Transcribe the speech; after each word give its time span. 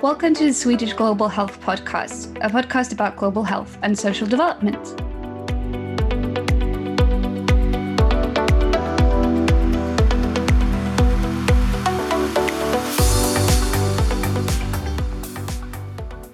Welcome 0.00 0.32
to 0.34 0.44
the 0.44 0.52
Swedish 0.52 0.92
Global 0.92 1.26
Health 1.26 1.60
Podcast, 1.60 2.36
a 2.36 2.48
podcast 2.48 2.92
about 2.92 3.16
global 3.16 3.42
health 3.42 3.76
and 3.82 3.98
social 3.98 4.28
development. 4.28 4.76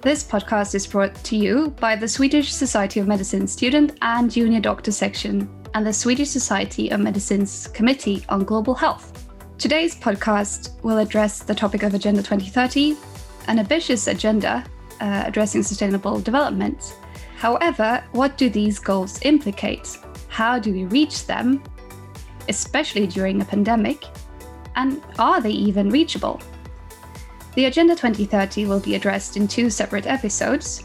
This 0.03 0.23
podcast 0.23 0.75
is 0.75 0.85
brought 0.85 1.15
to 1.23 1.35
you 1.35 1.71
by 1.79 1.95
the 1.95 2.07
Swedish 2.07 2.53
Society 2.53 2.99
of 2.99 3.07
Medicine 3.07 3.47
Student 3.47 3.97
and 4.03 4.29
Junior 4.29 4.59
Doctor 4.59 4.91
Section 4.91 5.49
and 5.73 5.87
the 5.87 5.91
Swedish 5.91 6.29
Society 6.29 6.91
of 6.91 6.99
Medicine's 6.99 7.65
Committee 7.69 8.23
on 8.29 8.43
Global 8.43 8.75
Health. 8.75 9.27
Today's 9.57 9.95
podcast 9.95 10.79
will 10.83 10.99
address 10.99 11.39
the 11.39 11.55
topic 11.55 11.81
of 11.81 11.95
Agenda 11.95 12.21
2030, 12.21 12.95
an 13.47 13.59
ambitious 13.59 14.07
agenda 14.07 14.63
uh, 15.01 15.23
addressing 15.25 15.63
sustainable 15.63 16.19
development. 16.19 16.95
However, 17.37 18.03
what 18.11 18.37
do 18.37 18.49
these 18.49 18.79
goals 18.79 19.19
implicate? 19.23 19.97
How 20.29 20.59
do 20.59 20.71
we 20.71 20.85
reach 20.85 21.25
them, 21.25 21.61
especially 22.49 23.07
during 23.07 23.41
a 23.41 23.45
pandemic? 23.45 24.05
And 24.75 25.01
are 25.19 25.41
they 25.41 25.51
even 25.51 25.89
reachable? 25.89 26.41
The 27.55 27.65
Agenda 27.65 27.95
2030 27.95 28.65
will 28.65 28.81
be 28.81 28.95
addressed 28.95 29.37
in 29.37 29.47
two 29.47 29.69
separate 29.69 30.07
episodes. 30.07 30.83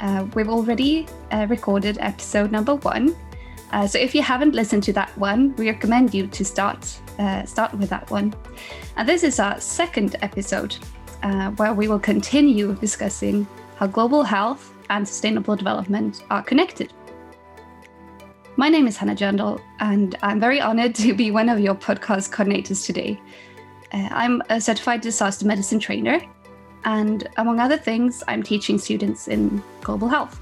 Uh, 0.00 0.26
we've 0.34 0.48
already 0.48 1.08
uh, 1.32 1.46
recorded 1.48 1.98
episode 2.00 2.52
number 2.52 2.76
one. 2.76 3.16
Uh, 3.72 3.86
so 3.86 3.98
if 3.98 4.14
you 4.14 4.22
haven't 4.22 4.54
listened 4.54 4.82
to 4.84 4.92
that 4.92 5.16
one, 5.18 5.54
we 5.56 5.68
recommend 5.68 6.14
you 6.14 6.26
to 6.28 6.44
start 6.44 7.00
uh, 7.18 7.44
start 7.44 7.74
with 7.74 7.88
that 7.90 8.10
one. 8.10 8.34
And 8.96 9.08
this 9.08 9.22
is 9.22 9.38
our 9.40 9.60
second 9.60 10.16
episode, 10.22 10.76
uh, 11.22 11.50
where 11.52 11.74
we 11.74 11.88
will 11.88 11.98
continue 11.98 12.74
discussing 12.74 13.46
how 13.76 13.86
global 13.86 14.22
health 14.22 14.74
and 14.90 15.06
sustainable 15.06 15.56
development 15.56 16.24
are 16.30 16.42
connected. 16.42 16.92
My 18.56 18.68
name 18.68 18.86
is 18.86 18.96
Hannah 18.96 19.16
Jandal, 19.16 19.60
and 19.80 20.16
I'm 20.22 20.38
very 20.38 20.60
honored 20.60 20.94
to 20.96 21.14
be 21.14 21.30
one 21.30 21.48
of 21.48 21.58
your 21.58 21.74
podcast 21.74 22.30
coordinators 22.30 22.84
today. 22.84 23.20
Uh, 23.92 24.08
I'm 24.10 24.42
a 24.50 24.60
certified 24.60 25.00
disaster 25.00 25.46
medicine 25.46 25.78
trainer, 25.78 26.20
and 26.84 27.28
among 27.38 27.60
other 27.60 27.78
things, 27.78 28.22
I'm 28.28 28.42
teaching 28.42 28.78
students 28.78 29.28
in 29.28 29.62
global 29.80 30.08
health. 30.08 30.40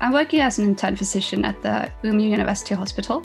I'm 0.00 0.12
working 0.12 0.40
as 0.40 0.58
an 0.58 0.66
intern 0.66 0.96
physician 0.96 1.44
at 1.46 1.62
the 1.62 1.90
Umeå 2.04 2.28
University 2.28 2.74
Hospital, 2.74 3.24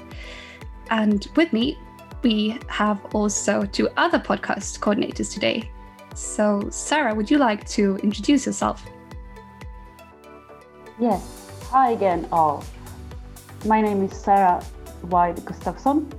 and 0.89 1.27
with 1.35 1.51
me, 1.51 1.77
we 2.23 2.57
have 2.67 3.03
also 3.13 3.65
two 3.65 3.89
other 3.97 4.19
podcast 4.19 4.79
coordinators 4.79 5.33
today. 5.33 5.69
So, 6.13 6.67
Sarah, 6.69 7.15
would 7.15 7.31
you 7.31 7.37
like 7.37 7.67
to 7.69 7.97
introduce 7.97 8.45
yourself? 8.45 8.83
Yes. 10.99 11.49
Hi 11.69 11.91
again, 11.91 12.27
all. 12.31 12.63
My 13.65 13.81
name 13.81 14.03
is 14.03 14.11
Sarah 14.11 14.63
Wide 15.03 15.37
Gustafsson, 15.37 16.11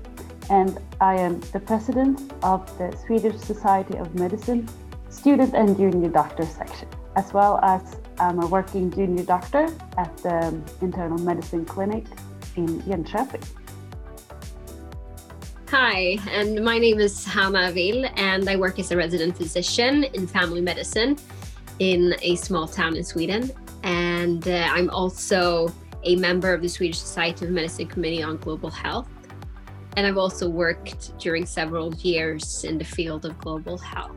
and 0.49 0.79
I 1.01 1.17
am 1.17 1.41
the 1.53 1.61
president 1.61 2.33
of 2.43 2.67
the 2.79 2.97
Swedish 3.07 3.37
Society 3.37 3.99
of 3.99 4.15
Medicine 4.15 4.69
Student 5.11 5.55
and 5.55 5.77
Junior 5.77 6.09
Doctor 6.09 6.47
section, 6.47 6.89
as 7.17 7.33
well 7.33 7.61
as 7.63 7.97
I'm 8.19 8.43
a 8.43 8.47
working 8.47 8.91
junior 8.91 9.25
doctor 9.25 9.69
at 9.99 10.17
the 10.19 10.59
Internal 10.81 11.19
Medicine 11.19 11.65
Clinic 11.67 12.07
in 12.57 12.81
Jönköping. 12.83 13.62
Hi, 15.73 16.19
and 16.29 16.63
my 16.63 16.79
name 16.79 17.01
is 17.01 17.25
Hanna 17.25 17.73
Will, 17.75 18.05
and 18.17 18.47
I 18.47 18.57
work 18.57 18.79
as 18.79 18.91
a 18.91 18.97
resident 18.99 19.39
physician 19.39 20.05
in 20.05 20.27
family 20.27 20.61
medicine 20.61 21.17
in 21.79 22.15
a 22.21 22.37
small 22.37 22.69
town 22.69 22.95
in 22.95 23.03
Sweden. 23.03 23.51
And 23.83 24.47
uh, 24.47 24.69
I'm 24.69 24.91
also 24.91 25.73
a 26.05 26.17
member 26.17 26.53
of 26.53 26.61
the 26.61 26.69
Swedish 26.69 26.99
Society 26.99 27.47
of 27.47 27.53
Medicine 27.53 27.87
Committee 27.87 28.23
on 28.23 28.37
Global 28.37 28.69
Health. 28.69 29.09
And 29.97 30.07
I've 30.07 30.19
also 30.19 30.47
worked 30.47 31.17
during 31.19 31.47
several 31.47 31.95
years 31.95 32.65
in 32.65 32.77
the 32.77 32.85
field 32.85 33.25
of 33.25 33.39
global 33.39 33.79
health. 33.79 34.15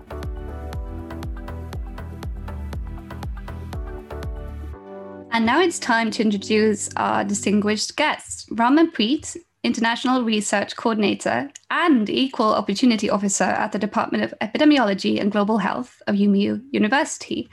And 5.32 5.46
now 5.46 5.62
it's 5.62 5.80
time 5.80 6.12
to 6.12 6.22
introduce 6.22 6.90
our 6.98 7.24
distinguished 7.24 7.96
guest, 7.96 8.50
Raman 8.52 8.92
Preet, 8.92 9.38
International 9.66 10.24
Research 10.24 10.76
Coordinator 10.76 11.50
and 11.70 12.10
Equal 12.10 12.54
Opportunity 12.54 13.10
Officer 13.10 13.44
at 13.44 13.72
the 13.72 13.80
Department 13.80 14.24
of 14.24 14.34
Epidemiology 14.42 15.20
and 15.20 15.32
Global 15.32 15.58
Health 15.58 16.02
of 16.08 16.16
Umeå 16.16 16.64
University. 16.72 17.50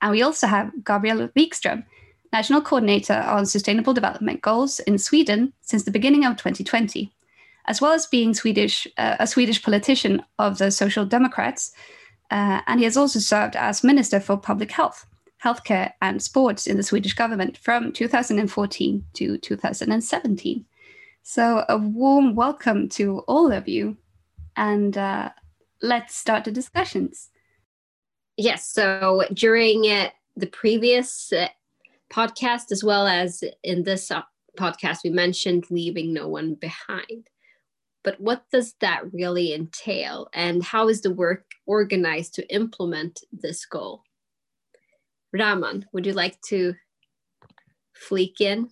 And 0.00 0.12
we 0.12 0.22
also 0.22 0.46
have 0.46 0.72
Gabriel 0.84 1.28
Wikström, 1.36 1.84
National 2.32 2.62
Coordinator 2.62 3.20
on 3.26 3.44
Sustainable 3.46 3.92
Development 3.92 4.40
Goals 4.40 4.80
in 4.80 4.96
Sweden 4.98 5.52
since 5.60 5.82
the 5.82 5.90
beginning 5.90 6.24
of 6.24 6.36
2020 6.36 7.12
as 7.66 7.80
well 7.80 7.92
as 7.92 8.06
being 8.06 8.34
Swedish, 8.34 8.86
uh, 8.98 9.16
a 9.20 9.26
Swedish 9.26 9.62
politician 9.62 10.22
of 10.38 10.58
the 10.58 10.70
Social 10.70 11.04
Democrats. 11.04 11.72
Uh, 12.30 12.60
and 12.66 12.80
he 12.80 12.84
has 12.84 12.96
also 12.96 13.18
served 13.18 13.54
as 13.56 13.84
Minister 13.84 14.18
for 14.18 14.36
Public 14.36 14.70
Health, 14.72 15.06
Healthcare 15.44 15.92
and 16.02 16.22
Sports 16.22 16.66
in 16.66 16.76
the 16.76 16.82
Swedish 16.82 17.14
government 17.14 17.56
from 17.58 17.92
2014 17.92 19.04
to 19.14 19.38
2017. 19.38 20.64
So, 21.22 21.64
a 21.68 21.76
warm 21.76 22.34
welcome 22.34 22.88
to 22.90 23.20
all 23.20 23.52
of 23.52 23.68
you. 23.68 23.96
And 24.56 24.96
uh, 24.96 25.30
let's 25.82 26.16
start 26.16 26.44
the 26.44 26.50
discussions. 26.50 27.30
Yes. 28.36 28.68
So, 28.68 29.24
during 29.32 29.84
uh, 29.90 30.10
the 30.36 30.46
previous 30.46 31.32
uh, 31.32 31.48
podcast, 32.12 32.72
as 32.72 32.82
well 32.82 33.06
as 33.06 33.44
in 33.62 33.84
this 33.84 34.10
uh, 34.10 34.22
podcast, 34.58 34.98
we 35.04 35.10
mentioned 35.10 35.64
leaving 35.70 36.12
no 36.12 36.26
one 36.28 36.54
behind 36.54 37.28
but 38.02 38.20
what 38.20 38.44
does 38.50 38.74
that 38.80 39.02
really 39.12 39.52
entail 39.52 40.28
and 40.32 40.62
how 40.62 40.88
is 40.88 41.02
the 41.02 41.12
work 41.12 41.44
organized 41.66 42.34
to 42.34 42.54
implement 42.54 43.20
this 43.32 43.64
goal 43.66 44.02
raman 45.32 45.84
would 45.92 46.06
you 46.06 46.12
like 46.12 46.40
to 46.42 46.74
fleek 48.08 48.40
in 48.40 48.68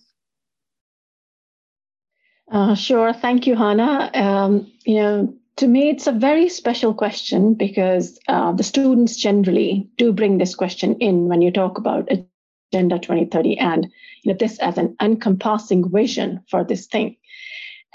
uh, 2.51 2.75
sure. 2.75 3.13
Thank 3.13 3.47
you 3.47 3.55
hannah. 3.55 4.11
Um, 4.13 4.71
you 4.85 4.95
know 4.95 5.33
to 5.57 5.67
me 5.67 5.89
it's 5.89 6.07
a 6.07 6.11
very 6.13 6.47
special 6.47 6.93
question 6.93 7.53
because 7.53 8.17
uh, 8.29 8.53
the 8.53 8.63
students 8.63 9.17
generally 9.17 9.89
do 9.97 10.13
bring 10.13 10.37
this 10.37 10.55
question 10.55 10.95
in 10.99 11.27
when 11.27 11.41
you 11.41 11.51
talk 11.51 11.77
about 11.77 12.09
agenda 12.09 12.97
2030 12.97 13.57
and 13.57 13.85
you 14.23 14.31
know 14.31 14.37
this 14.37 14.57
as 14.59 14.77
an 14.77 14.95
encompassing 15.01 15.89
vision 15.91 16.41
for 16.49 16.63
this 16.63 16.87
thing. 16.87 17.15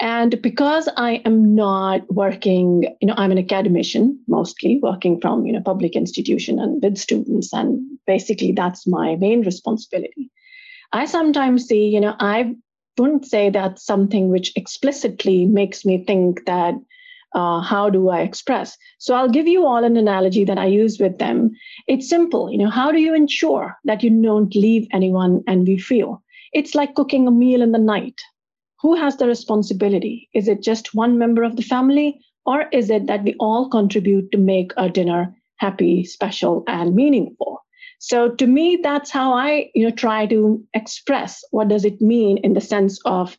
And 0.01 0.41
because 0.41 0.89
I 0.97 1.21
am 1.25 1.55
not 1.55 2.01
working, 2.11 2.83
you 2.99 3.07
know, 3.07 3.13
I'm 3.15 3.31
an 3.31 3.37
academician 3.37 4.19
mostly, 4.27 4.77
working 4.83 5.21
from, 5.21 5.45
you 5.45 5.53
know, 5.53 5.61
public 5.61 5.95
institution 5.95 6.59
and 6.59 6.83
with 6.83 6.97
students, 6.97 7.53
and 7.53 7.97
basically 8.05 8.51
that's 8.51 8.85
my 8.85 9.15
main 9.15 9.41
responsibility. 9.41 10.31
I 10.91 11.05
sometimes 11.05 11.65
see, 11.65 11.87
you 11.87 12.01
know, 12.01 12.13
I 12.19 12.55
wouldn't 12.97 13.25
say 13.25 13.49
that's 13.49 13.85
something 13.85 14.29
which 14.29 14.51
explicitly 14.55 15.45
makes 15.45 15.85
me 15.85 16.03
think 16.05 16.45
that 16.45 16.75
uh, 17.33 17.59
how 17.61 17.89
do 17.89 18.09
I 18.09 18.21
express? 18.21 18.77
So 18.97 19.13
I'll 19.15 19.29
give 19.29 19.47
you 19.47 19.65
all 19.65 19.83
an 19.83 19.97
analogy 19.97 20.45
that 20.45 20.57
I 20.57 20.67
use 20.67 20.99
with 20.99 21.17
them. 21.17 21.51
It's 21.87 22.07
simple, 22.07 22.49
you 22.51 22.57
know, 22.57 22.69
how 22.69 22.91
do 22.91 22.99
you 22.99 23.13
ensure 23.13 23.77
that 23.83 24.03
you 24.03 24.09
don't 24.09 24.55
leave 24.55 24.87
anyone 24.93 25.43
and 25.47 25.67
we 25.67 25.77
feel? 25.77 26.23
It's 26.53 26.75
like 26.75 26.95
cooking 26.95 27.27
a 27.27 27.31
meal 27.31 27.61
in 27.61 27.73
the 27.73 27.77
night 27.77 28.21
who 28.85 28.93
has 28.93 29.17
the 29.17 29.25
responsibility? 29.25 30.29
Is 30.35 30.47
it 30.47 30.61
just 30.61 30.93
one 30.93 31.17
member 31.17 31.41
of 31.41 31.55
the 31.55 31.63
family, 31.63 32.21
or 32.45 32.67
is 32.71 32.91
it 32.91 33.07
that 33.07 33.23
we 33.23 33.33
all 33.39 33.67
contribute 33.67 34.31
to 34.31 34.37
make 34.37 34.73
a 34.77 34.89
dinner 34.89 35.35
happy, 35.57 36.03
special, 36.03 36.63
and 36.67 36.93
meaningful? 36.93 37.64
So 37.99 38.29
to 38.29 38.47
me, 38.47 38.79
that's 38.81 39.11
how 39.11 39.33
I 39.33 39.71
you 39.73 39.85
know 39.85 39.95
try 39.95 40.25
to 40.27 40.63
express 40.73 41.43
what 41.51 41.67
does 41.67 41.85
it 41.85 42.01
mean 42.01 42.37
in 42.39 42.53
the 42.53 42.61
sense 42.61 42.99
of 43.05 43.37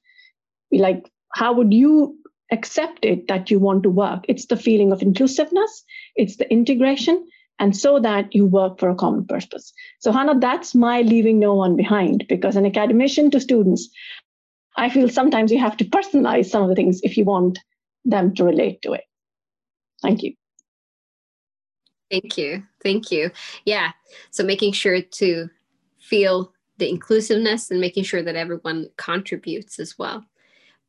like 0.73 1.11
how 1.35 1.53
would 1.53 1.73
you 1.73 2.17
accept 2.53 3.05
it 3.05 3.29
that 3.29 3.51
you 3.51 3.59
want 3.59 3.83
to 3.83 3.91
work? 3.91 4.25
It's 4.29 4.47
the 4.47 4.57
feeling 4.57 4.93
of 4.93 5.03
inclusiveness, 5.03 5.85
it's 6.15 6.37
the 6.37 6.51
integration, 6.51 7.27
and 7.59 7.77
so 7.77 7.99
that 8.01 8.35
you 8.35 8.47
work 8.47 8.79
for 8.79 8.89
a 8.91 8.95
common 8.95 9.27
purpose. 9.27 9.73
So, 10.01 10.13
Hannah, 10.13 10.39
that's 10.39 10.75
my 10.75 11.03
leaving 11.03 11.39
no 11.39 11.55
one 11.55 11.77
behind 11.77 12.27
because 12.29 12.57
an 12.57 12.67
academician 12.67 13.31
to 13.31 13.41
students, 13.41 13.89
I 14.77 14.91
feel 14.91 15.09
sometimes 15.09 15.51
you 15.51 15.59
have 15.59 15.77
to 15.79 15.85
personalize 15.85 16.47
some 16.47 16.63
of 16.63 16.69
the 16.69 16.75
things 16.75 17.01
if 17.03 17.17
you 17.17 17.25
want 17.25 17.59
them 18.05 18.35
to 18.35 18.45
relate 18.45 18.83
to 18.83 18.93
it. 18.93 19.05
Thank 20.03 20.23
you. 20.23 20.35
Thank 22.11 22.39
you. 22.39 22.63
Thank 22.83 23.11
you. 23.11 23.31
Yeah. 23.65 23.93
So 24.31 24.45
making 24.45 24.73
sure 24.73 25.01
to 25.01 25.49
feel 26.01 26.53
the 26.79 26.89
inclusiveness 26.89 27.71
and 27.71 27.81
making 27.81 28.05
sure 28.05 28.23
that 28.23 28.37
everyone 28.37 28.89
contributes 28.97 29.79
as 29.79 29.99
well. 29.99 30.25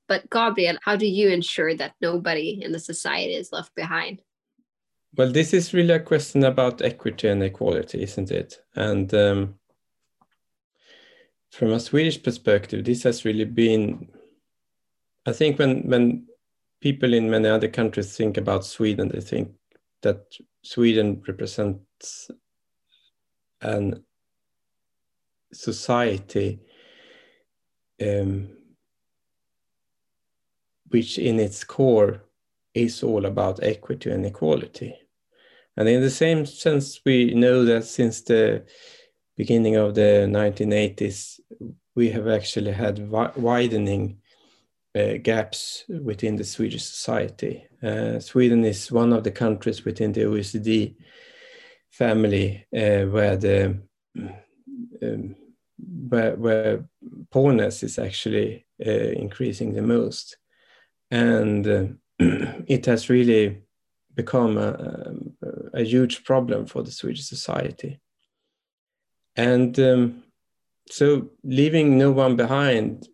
But 0.07 0.29
Gabriel, 0.29 0.77
how 0.83 0.95
do 0.95 1.07
you 1.07 1.29
ensure 1.29 1.75
that 1.75 1.95
nobody 2.01 2.61
in 2.61 2.71
the 2.71 2.79
society 2.79 3.33
is 3.33 3.51
left 3.51 3.73
behind? 3.75 4.21
well, 5.17 5.31
this 5.31 5.53
is 5.53 5.73
really 5.73 5.93
a 5.93 5.99
question 5.99 6.43
about 6.43 6.81
equity 6.81 7.27
and 7.27 7.41
equality, 7.41 8.03
isn't 8.03 8.29
it? 8.29 8.61
And 8.75 9.11
um, 9.15 9.55
from 11.51 11.71
a 11.71 11.79
Swedish 11.79 12.21
perspective, 12.21 12.85
this 12.85 13.03
has 13.03 13.25
really 13.25 13.45
been, 13.45 14.09
I 15.25 15.33
think, 15.33 15.57
when 15.57 15.81
when 15.89 16.27
people 16.81 17.13
in 17.13 17.31
many 17.31 17.49
other 17.49 17.67
countries 17.67 18.15
think 18.15 18.37
about 18.37 18.63
Sweden, 18.63 19.09
they 19.09 19.21
think 19.21 19.51
that 20.01 20.23
Sweden 20.63 21.21
represents 21.27 22.29
an 23.61 24.03
society 25.53 26.59
um, 28.01 28.49
which 30.89 31.17
in 31.17 31.39
its 31.39 31.63
core 31.63 32.23
is 32.73 33.03
all 33.03 33.25
about 33.25 33.63
equity 33.63 34.11
and 34.11 34.25
equality. 34.25 34.95
And 35.75 35.87
in 35.87 36.01
the 36.01 36.09
same 36.09 36.45
sense, 36.45 36.99
we 37.05 37.33
know 37.33 37.65
that 37.65 37.85
since 37.85 38.21
the 38.21 38.65
beginning 39.35 39.75
of 39.75 39.95
the 39.95 40.27
1980s, 40.29 41.39
we 41.95 42.09
have 42.09 42.27
actually 42.27 42.71
had 42.71 42.97
wi 42.97 43.31
widening 43.35 44.19
gaps 44.93 45.83
within 45.89 46.35
the 46.35 46.43
Swedish 46.43 46.83
society. 46.83 47.67
Uh, 47.83 48.19
Sweden 48.19 48.65
is 48.65 48.91
one 48.91 49.13
of 49.13 49.23
the 49.23 49.31
countries 49.31 49.85
within 49.85 50.11
the 50.11 50.21
OECD 50.21 50.95
family 51.91 52.65
uh, 52.75 53.03
where 53.05 53.37
the 53.37 53.79
um, 55.03 55.35
where, 56.09 56.35
where 56.35 56.89
poorness 57.29 57.83
is 57.83 57.99
actually 57.99 58.65
uh, 58.85 58.89
increasing 58.89 59.73
the 59.73 59.81
most, 59.81 60.37
and 61.11 61.67
uh, 61.67 61.83
it 62.19 62.85
has 62.85 63.09
really 63.09 63.61
become 64.15 64.57
a, 64.57 65.13
a, 65.75 65.83
huge 65.83 66.23
problem 66.23 66.65
for 66.65 66.81
the 66.81 66.91
Swedish 66.91 67.25
society. 67.25 67.99
And 69.35 69.79
um, 69.79 70.23
so, 70.89 71.29
leaving 71.43 71.99
no 71.99 72.11
one 72.11 72.35
behind, 72.35 73.07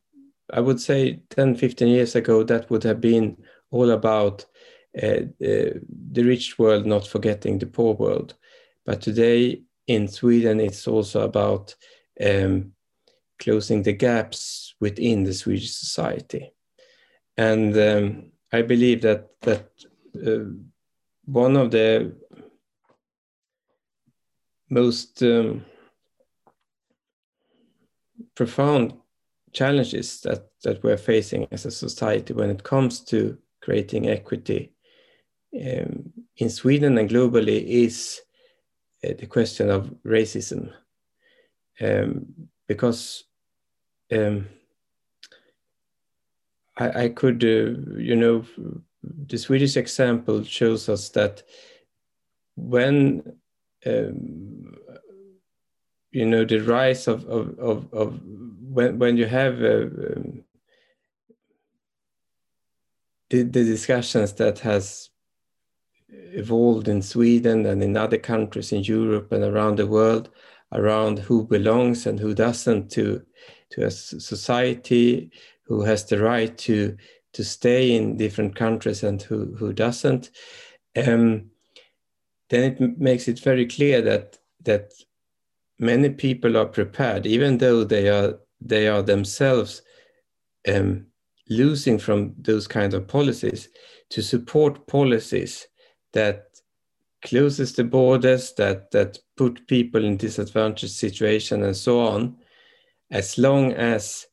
I 0.54 0.60
would 0.60 0.80
say 0.80 1.20
10, 1.32 1.56
15 1.56 1.88
years 1.88 2.16
ago, 2.16 2.44
that 2.44 2.70
would 2.70 2.84
have 2.84 3.02
been 3.02 3.38
all 3.72 3.90
about 3.90 4.46
uh, 5.02 5.26
uh, 5.42 5.74
the 6.12 6.24
rich 6.24 6.60
world 6.60 6.86
not 6.86 7.08
forgetting 7.08 7.58
the 7.58 7.66
poor 7.66 7.96
world. 7.96 8.36
But 8.86 9.02
today 9.02 9.64
in 9.88 10.08
Sweden, 10.08 10.60
it's 10.60 10.88
also 10.88 11.22
about 11.22 11.74
um, 12.24 12.74
closing 13.40 13.82
the 13.82 13.94
gaps 13.94 14.76
within 14.80 15.24
the 15.24 15.34
Swedish 15.34 15.74
society. 15.74 16.54
And 17.36 17.76
um, 17.76 18.32
I 18.52 18.62
believe 18.62 19.02
that 19.02 19.30
that 19.42 19.72
uh, 20.16 20.52
one 21.26 21.58
of 21.58 21.72
the 21.72 22.14
most 24.70 25.24
um, 25.24 25.66
profound 28.36 28.94
challenges 29.54 30.22
that, 30.22 30.48
that 30.64 30.84
we're 30.84 30.98
facing 30.98 31.48
as 31.52 31.66
a 31.66 31.72
society 31.72 32.34
when 32.34 32.50
it 32.50 32.64
comes 32.64 33.00
to 33.02 33.38
creating 33.62 34.10
equity 34.10 34.74
um, 35.56 36.12
in 36.38 36.50
Sweden 36.50 36.98
and 36.98 37.10
globally 37.10 37.64
is 37.66 38.22
uh, 39.04 39.14
the 39.18 39.28
question 39.28 39.70
of 39.70 39.94
racism. 40.06 40.74
Um, 41.82 42.50
because 42.68 43.24
um, 44.12 44.48
I, 46.78 47.04
I, 47.04 47.10
could, 47.10 47.44
uh, 47.44 47.98
you 47.98 48.16
know, 48.16 48.46
the 49.04 49.38
Swedish 49.38 49.76
example 49.78 50.44
shows 50.44 50.90
us 50.90 51.10
that 51.10 51.44
when 52.56 53.38
um, 53.86 54.76
you 56.14 56.26
know 56.26 56.46
the 56.46 56.60
rise 56.60 57.08
of 57.08 57.26
of 57.26 57.60
of, 57.60 57.94
of 57.94 58.20
when 58.62 59.00
when 59.00 59.18
you 59.18 59.26
have 59.26 59.62
uh, 59.62 59.88
um, 60.16 60.44
the, 63.30 63.42
the 63.42 63.64
discussions 63.64 64.34
that 64.34 64.60
has 64.60 65.10
evolved 66.10 66.88
in 66.88 67.02
Sweden 67.02 67.66
and 67.66 67.84
in 67.84 67.98
other 67.98 68.20
countries 68.20 68.72
in 68.72 68.84
Europe 68.84 69.32
and 69.32 69.44
around 69.44 69.78
the 69.78 69.88
world 69.88 70.30
around 70.72 71.20
who 71.20 71.46
belongs 71.46 72.06
and 72.06 72.20
who 72.20 72.34
doesn't 72.34 72.92
to 72.92 73.22
to 73.72 73.86
a 73.86 73.92
society 73.92 75.32
who 75.64 75.82
has 75.82 76.06
the 76.06 76.20
right 76.20 76.58
to 76.60 76.96
to 77.34 77.44
stay 77.44 77.96
in 77.96 78.18
different 78.18 78.56
countries 78.56 79.04
and 79.04 79.22
who 79.24 79.56
who 79.56 79.74
doesn't 79.74 80.30
um, 80.96 81.50
then 82.50 82.64
it 82.72 83.00
makes 83.00 83.28
it 83.28 83.40
very 83.40 83.66
clear 83.66 84.00
that 84.02 84.38
that 84.64 84.94
many 85.84 86.10
people 86.10 86.58
are 86.58 86.66
prepared 86.66 87.26
even 87.26 87.58
though 87.58 87.84
they 87.84 88.10
are 88.10 88.40
they 88.62 88.88
are 88.88 89.02
themselves 89.02 89.82
um, 90.68 91.06
losing 91.50 92.00
from 92.00 92.34
those 92.38 92.68
kind 92.68 92.94
of 92.94 93.08
policies 93.08 93.70
to 94.10 94.22
support 94.22 94.88
policies 94.88 95.68
that 96.14 96.46
closes 97.24 97.74
the 97.74 97.84
borders, 97.84 98.54
that 98.54 98.92
that 98.92 99.18
put 99.38 99.68
people 99.68 100.04
in 100.04 100.18
disadvantaged 100.18 100.94
situation, 100.94 101.64
and 101.64 101.76
so 101.76 102.00
on, 102.00 102.36
as 103.12 103.38
long 103.38 103.74
as 103.74 104.28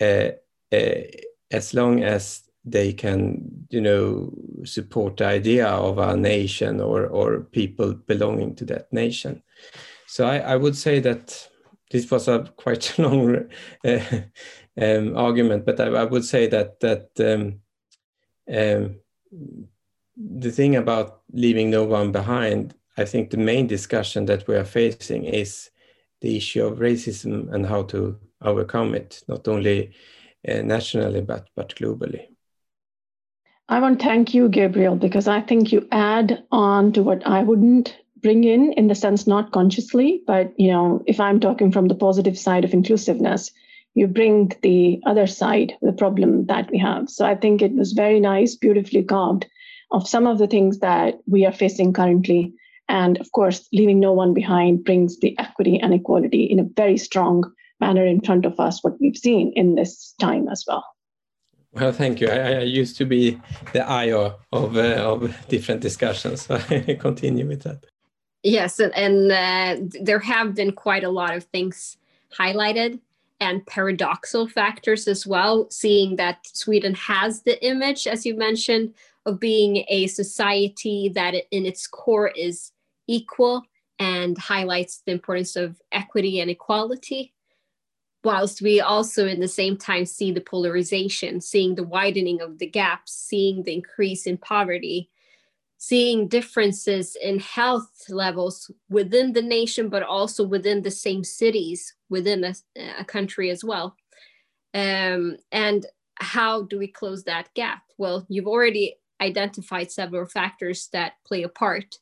uh, 0.00 0.30
uh, 0.72 1.02
as 1.50 1.74
long 1.74 2.02
as 2.02 2.42
they 2.64 2.92
can, 2.92 3.66
you 3.70 3.80
know, 3.80 4.32
support 4.64 5.18
the 5.18 5.26
idea 5.26 5.66
of 5.66 5.98
a 5.98 6.16
nation 6.16 6.80
or 6.80 7.06
or 7.06 7.40
people 7.40 7.94
belonging 7.94 8.54
to 8.56 8.64
that 8.64 8.92
nation. 8.92 9.42
So 10.08 10.26
I, 10.26 10.38
I 10.38 10.56
would 10.56 10.76
say 10.76 11.00
that 11.00 11.48
this 11.90 12.10
was 12.10 12.28
a 12.28 12.50
quite 12.56 12.94
long 12.98 13.48
uh, 13.84 14.00
um, 14.80 15.16
argument, 15.16 15.66
but 15.66 15.80
I, 15.80 15.86
I, 15.86 16.04
would 16.04 16.24
say 16.24 16.46
that 16.48 16.80
that 16.80 17.10
um, 17.20 17.60
um, 18.52 18.96
the 20.16 20.50
thing 20.50 20.76
about 20.76 21.20
leaving 21.32 21.70
no 21.70 21.84
one 21.84 22.12
behind, 22.12 22.74
I 22.96 23.04
think 23.04 23.30
the 23.30 23.36
main 23.36 23.66
discussion 23.66 24.26
that 24.26 24.46
we 24.48 24.56
are 24.56 24.64
facing 24.64 25.24
is 25.24 25.70
the 26.20 26.36
issue 26.36 26.64
of 26.64 26.78
racism 26.78 27.52
and 27.52 27.66
how 27.66 27.82
to 27.84 28.18
overcome 28.42 28.94
it, 28.94 29.22
not 29.28 29.46
only 29.48 29.92
uh, 30.48 30.62
nationally 30.62 31.20
but 31.20 31.48
but 31.54 31.74
globally. 31.76 32.28
I 33.68 33.80
want 33.80 33.98
to 33.98 34.04
thank 34.04 34.32
you, 34.32 34.48
Gabriel, 34.48 34.94
because 34.94 35.26
I 35.26 35.40
think 35.40 35.72
you 35.72 35.88
add 35.90 36.44
on 36.52 36.92
to 36.92 37.02
what 37.02 37.26
I 37.26 37.42
wouldn't 37.42 37.96
bring 38.26 38.42
in, 38.42 38.72
in 38.72 38.88
the 38.88 38.94
sense 38.96 39.28
not 39.28 39.52
consciously, 39.52 40.20
but 40.26 40.52
you 40.58 40.66
know, 40.66 41.00
if 41.06 41.20
I'm 41.20 41.38
talking 41.38 41.70
from 41.70 41.86
the 41.86 41.94
positive 41.94 42.36
side 42.36 42.64
of 42.64 42.74
inclusiveness, 42.74 43.52
you 43.94 44.08
bring 44.08 44.50
the 44.62 45.00
other 45.06 45.28
side, 45.28 45.74
the 45.80 45.92
problem 45.92 46.46
that 46.46 46.68
we 46.72 46.78
have. 46.78 47.08
So 47.08 47.24
I 47.24 47.36
think 47.36 47.62
it 47.62 47.74
was 47.74 47.92
very 47.92 48.18
nice, 48.18 48.56
beautifully 48.56 49.04
carved 49.04 49.46
of 49.92 50.08
some 50.08 50.26
of 50.26 50.38
the 50.38 50.48
things 50.48 50.80
that 50.80 51.20
we 51.28 51.46
are 51.46 51.52
facing 51.52 51.92
currently. 51.92 52.52
And 52.88 53.16
of 53.18 53.30
course, 53.30 53.68
leaving 53.72 54.00
no 54.00 54.12
one 54.12 54.34
behind 54.34 54.82
brings 54.82 55.20
the 55.20 55.38
equity 55.38 55.78
and 55.78 55.94
equality 55.94 56.42
in 56.42 56.58
a 56.58 56.70
very 56.74 56.98
strong 56.98 57.44
manner 57.78 58.04
in 58.04 58.20
front 58.22 58.44
of 58.44 58.58
us, 58.58 58.82
what 58.82 59.00
we've 59.00 59.16
seen 59.16 59.52
in 59.54 59.76
this 59.76 60.14
time 60.18 60.48
as 60.48 60.64
well. 60.66 60.84
Well, 61.74 61.92
thank 61.92 62.20
you. 62.20 62.26
I, 62.26 62.54
I 62.54 62.62
used 62.62 62.96
to 62.96 63.04
be 63.04 63.40
the 63.72 63.88
IO 63.88 64.40
of, 64.50 64.76
uh, 64.76 65.12
of 65.12 65.46
different 65.46 65.80
discussions, 65.80 66.46
so 66.46 66.56
I 66.70 66.98
continue 66.98 67.46
with 67.46 67.62
that. 67.62 67.86
Yes, 68.46 68.78
and, 68.78 68.94
and 68.94 69.32
uh, 69.32 69.98
there 70.00 70.20
have 70.20 70.54
been 70.54 70.70
quite 70.70 71.02
a 71.02 71.10
lot 71.10 71.34
of 71.34 71.42
things 71.46 71.96
highlighted 72.32 73.00
and 73.40 73.66
paradoxical 73.66 74.46
factors 74.46 75.08
as 75.08 75.26
well, 75.26 75.68
seeing 75.68 76.14
that 76.14 76.46
Sweden 76.46 76.94
has 76.94 77.42
the 77.42 77.60
image, 77.66 78.06
as 78.06 78.24
you 78.24 78.36
mentioned, 78.36 78.94
of 79.26 79.40
being 79.40 79.84
a 79.88 80.06
society 80.06 81.10
that 81.12 81.34
in 81.50 81.66
its 81.66 81.88
core 81.88 82.28
is 82.36 82.70
equal 83.08 83.62
and 83.98 84.38
highlights 84.38 85.02
the 85.04 85.10
importance 85.10 85.56
of 85.56 85.82
equity 85.90 86.38
and 86.38 86.48
equality 86.48 87.32
whilst 88.22 88.62
we 88.62 88.80
also 88.80 89.26
in 89.26 89.40
the 89.40 89.48
same 89.48 89.76
time 89.76 90.04
see 90.04 90.30
the 90.32 90.40
polarization 90.40 91.40
seeing 91.40 91.76
the 91.76 91.82
widening 91.84 92.40
of 92.40 92.58
the 92.58 92.66
gaps 92.66 93.12
seeing 93.12 93.62
the 93.62 93.72
increase 93.72 94.26
in 94.26 94.36
poverty 94.36 95.08
seeing 95.88 96.28
differences 96.28 97.16
in 97.28 97.38
health 97.38 97.90
levels 98.08 98.70
within 98.88 99.32
the 99.32 99.42
nation 99.42 99.88
but 99.88 100.02
also 100.02 100.42
within 100.44 100.82
the 100.82 100.90
same 100.90 101.22
cities 101.22 101.94
within 102.08 102.44
a, 102.44 102.54
a 102.98 103.04
country 103.04 103.50
as 103.50 103.62
well 103.62 103.96
um, 104.74 105.36
and 105.52 105.86
how 106.16 106.62
do 106.62 106.78
we 106.78 106.88
close 106.88 107.24
that 107.24 107.52
gap 107.54 107.82
well 107.98 108.26
you've 108.28 108.52
already 108.54 108.96
identified 109.20 109.90
several 109.90 110.26
factors 110.26 110.88
that 110.92 111.14
play 111.26 111.42
a 111.42 111.48
part, 111.48 111.96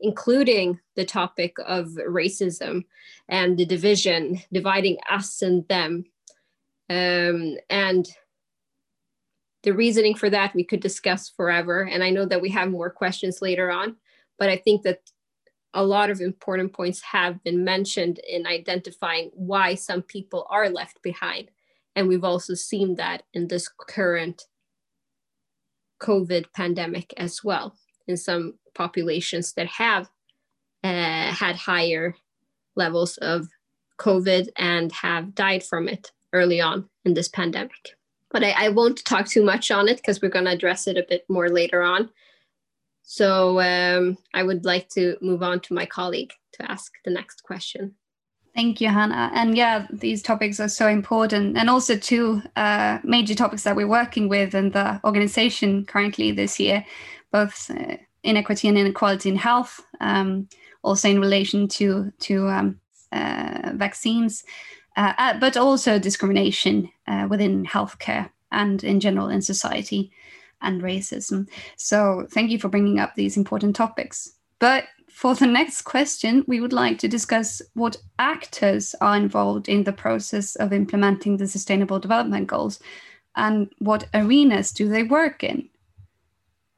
including 0.00 0.78
the 0.96 1.04
topic 1.04 1.56
of 1.66 1.86
racism 2.08 2.84
and 3.28 3.58
the 3.58 3.66
division, 3.66 4.40
dividing 4.52 4.98
us 5.10 5.42
and 5.42 5.66
them. 5.68 6.04
Um, 6.88 7.56
and 7.68 8.08
the 9.62 9.72
reasoning 9.72 10.14
for 10.14 10.30
that 10.30 10.54
we 10.54 10.64
could 10.64 10.80
discuss 10.80 11.28
forever. 11.28 11.82
And 11.82 12.02
I 12.02 12.10
know 12.10 12.24
that 12.26 12.40
we 12.40 12.50
have 12.50 12.70
more 12.70 12.90
questions 12.90 13.42
later 13.42 13.70
on, 13.70 13.96
but 14.38 14.48
I 14.48 14.56
think 14.56 14.82
that 14.82 15.00
a 15.74 15.84
lot 15.84 16.10
of 16.10 16.20
important 16.20 16.72
points 16.72 17.00
have 17.02 17.42
been 17.44 17.62
mentioned 17.64 18.18
in 18.28 18.46
identifying 18.46 19.30
why 19.34 19.74
some 19.74 20.02
people 20.02 20.46
are 20.50 20.68
left 20.68 21.00
behind. 21.02 21.50
And 21.94 22.08
we've 22.08 22.24
also 22.24 22.54
seen 22.54 22.96
that 22.96 23.22
in 23.34 23.48
this 23.48 23.68
current 23.68 24.44
COVID 26.00 26.46
pandemic 26.54 27.12
as 27.16 27.44
well, 27.44 27.76
in 28.08 28.16
some 28.16 28.54
populations 28.74 29.52
that 29.54 29.66
have 29.66 30.08
uh, 30.82 31.32
had 31.32 31.56
higher 31.56 32.14
levels 32.74 33.18
of 33.18 33.48
COVID 33.98 34.48
and 34.56 34.90
have 34.92 35.34
died 35.34 35.62
from 35.62 35.88
it 35.88 36.10
early 36.32 36.60
on 36.60 36.88
in 37.04 37.14
this 37.14 37.28
pandemic. 37.28 37.96
But 38.30 38.44
I, 38.44 38.66
I 38.66 38.68
won't 38.68 39.04
talk 39.04 39.26
too 39.26 39.44
much 39.44 39.70
on 39.70 39.88
it 39.88 39.96
because 39.96 40.22
we're 40.22 40.28
going 40.28 40.44
to 40.44 40.52
address 40.52 40.86
it 40.86 40.96
a 40.96 41.06
bit 41.08 41.24
more 41.28 41.48
later 41.48 41.82
on. 41.82 42.10
So 43.02 43.60
um, 43.60 44.18
I 44.34 44.42
would 44.42 44.64
like 44.64 44.88
to 44.90 45.16
move 45.20 45.42
on 45.42 45.60
to 45.60 45.74
my 45.74 45.84
colleague 45.84 46.32
to 46.52 46.70
ask 46.70 46.92
the 47.04 47.10
next 47.10 47.42
question. 47.42 47.96
Thank 48.54 48.80
you, 48.80 48.88
Hannah. 48.88 49.30
And 49.34 49.56
yeah, 49.56 49.86
these 49.90 50.22
topics 50.22 50.58
are 50.60 50.68
so 50.68 50.88
important. 50.88 51.56
And 51.56 51.70
also, 51.70 51.96
two 51.96 52.42
uh, 52.56 52.98
major 53.04 53.34
topics 53.34 53.62
that 53.62 53.76
we're 53.76 53.86
working 53.86 54.28
with 54.28 54.54
in 54.54 54.70
the 54.70 55.00
organization 55.04 55.84
currently 55.84 56.32
this 56.32 56.58
year, 56.58 56.84
both 57.32 57.70
uh, 57.70 57.96
inequity 58.22 58.68
and 58.68 58.76
inequality 58.76 59.28
in 59.28 59.36
health, 59.36 59.80
um, 60.00 60.48
also 60.82 61.08
in 61.08 61.20
relation 61.20 61.68
to, 61.68 62.12
to 62.20 62.48
um, 62.48 62.80
uh, 63.12 63.72
vaccines, 63.74 64.44
uh, 64.96 65.12
uh, 65.18 65.38
but 65.38 65.56
also 65.56 65.98
discrimination 65.98 66.90
uh, 67.06 67.26
within 67.28 67.64
healthcare 67.64 68.30
and 68.52 68.82
in 68.84 69.00
general 69.00 69.28
in 69.28 69.42
society 69.42 70.10
and 70.62 70.82
racism. 70.82 71.48
So, 71.76 72.26
thank 72.30 72.50
you 72.50 72.58
for 72.58 72.68
bringing 72.68 72.98
up 72.98 73.14
these 73.14 73.36
important 73.36 73.76
topics. 73.76 74.32
But 74.58 74.84
for 75.08 75.34
the 75.34 75.46
next 75.46 75.82
question, 75.82 76.44
we 76.46 76.60
would 76.60 76.72
like 76.72 76.98
to 76.98 77.08
discuss 77.08 77.60
what 77.74 77.96
actors 78.18 78.94
are 79.00 79.16
involved 79.16 79.68
in 79.68 79.84
the 79.84 79.92
process 79.92 80.56
of 80.56 80.72
implementing 80.72 81.36
the 81.36 81.46
Sustainable 81.46 81.98
Development 81.98 82.46
Goals 82.46 82.80
and 83.36 83.70
what 83.78 84.08
arenas 84.14 84.72
do 84.72 84.88
they 84.88 85.02
work 85.02 85.44
in. 85.44 85.68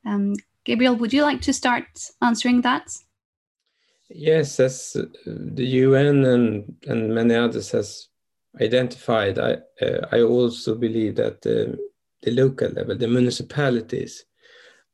Um, 0.05 0.35
Gabriel, 0.65 0.97
would 0.97 1.13
you 1.13 1.23
like 1.23 1.41
to 1.43 1.53
start 1.53 2.11
answering 2.21 2.63
that? 2.63 2.97
Yes, 4.15 4.61
as 4.61 4.97
uh, 4.99 5.05
the 5.27 5.65
UN 5.65 6.25
and, 6.25 6.77
and 6.87 7.15
many 7.15 7.35
others 7.35 7.71
has 7.71 8.09
identified, 8.61 9.39
I, 9.39 9.59
uh, 9.81 10.07
I 10.13 10.21
also 10.21 10.75
believe 10.75 11.17
that 11.17 11.47
uh, 11.47 11.77
the 12.23 12.31
local 12.31 12.69
level, 12.69 12.97
the 12.97 13.09
municipalities, 13.09 14.25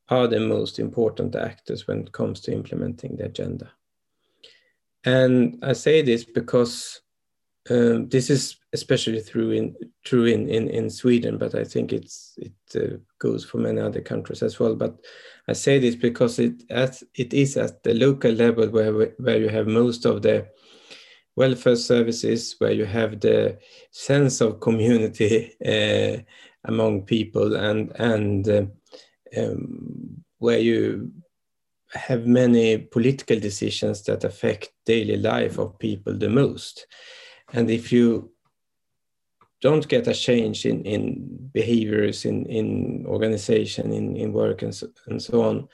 are 0.09 0.27
the 0.27 0.41
most 0.41 0.79
important 0.79 1.37
actors 1.37 1.87
when 1.87 2.01
it 2.01 2.13
comes 2.13 2.41
to 2.41 2.53
implementing 2.53 3.17
the 3.17 3.25
agenda. 3.25 3.71
And 5.05 5.59
I 5.63 5.75
say 5.75 6.03
this 6.03 6.25
because 6.25 7.01
um, 7.71 8.09
this 8.09 8.31
is 8.31 8.57
especially 8.73 9.23
true 9.23 9.51
in 9.51 9.77
true 10.05 10.25
in, 10.25 10.49
in, 10.49 10.69
in 10.69 10.91
Sweden, 10.91 11.39
but 11.39 11.55
I 11.55 11.65
think 11.65 11.93
it's 11.93 12.39
it 12.39 12.53
uh, 12.77 12.97
goes 13.19 13.45
for 13.45 13.59
many 13.59 13.81
other 13.81 14.01
countries 14.01 14.43
as 14.43 14.59
well. 14.59 14.75
But 14.75 14.97
I 15.49 15.53
say 15.53 15.79
this 15.79 15.95
because 15.95 16.39
it 16.39 16.63
as 16.71 17.03
it 17.15 17.35
is 17.35 17.57
at 17.57 17.83
the 17.83 17.95
local 17.95 18.33
level 18.33 18.69
where 18.69 18.93
where 19.19 19.39
you 19.39 19.49
have 19.49 19.67
most 19.67 20.05
of 20.07 20.23
the 20.23 20.47
welfare 21.37 21.77
services, 21.77 22.57
where 22.59 22.73
you 22.73 22.85
have 22.85 23.21
the 23.21 23.59
sense 23.91 24.41
of 24.41 24.61
community 24.61 25.55
uh, 25.65 26.23
among 26.65 27.03
people 27.03 27.57
and 27.57 27.93
and 27.97 28.49
uh, 28.49 28.67
um, 29.37 30.25
where 30.39 30.59
you 30.59 31.11
have 31.93 32.27
many 32.27 32.77
political 32.77 33.41
decisions 33.41 34.03
that 34.03 34.25
affect 34.25 34.71
daily 34.85 35.17
life 35.17 35.59
of 35.59 35.79
people 35.79 36.13
the 36.15 36.29
most 36.29 36.87
and 37.53 37.71
if 37.71 37.93
you 37.93 38.31
don't 39.61 39.89
get 39.89 40.07
a 40.07 40.15
change 40.15 40.67
in, 40.67 40.85
in 40.85 41.51
behaviors 41.53 42.25
in, 42.25 42.47
in 42.47 43.05
organization 43.07 43.93
in, 43.93 44.17
in 44.17 44.33
work 44.33 44.63
and 44.63 44.75
so, 44.75 44.89
and 45.07 45.21
so 45.21 45.43
on 45.43 45.69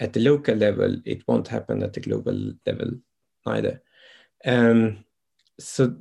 at 0.00 0.12
the 0.12 0.20
local 0.20 0.54
level 0.54 0.96
it 1.04 1.22
won't 1.28 1.46
happen 1.46 1.82
at 1.82 1.92
the 1.92 2.00
global 2.00 2.52
level 2.66 2.90
either 3.46 3.80
um, 4.46 5.04
so 5.58 5.94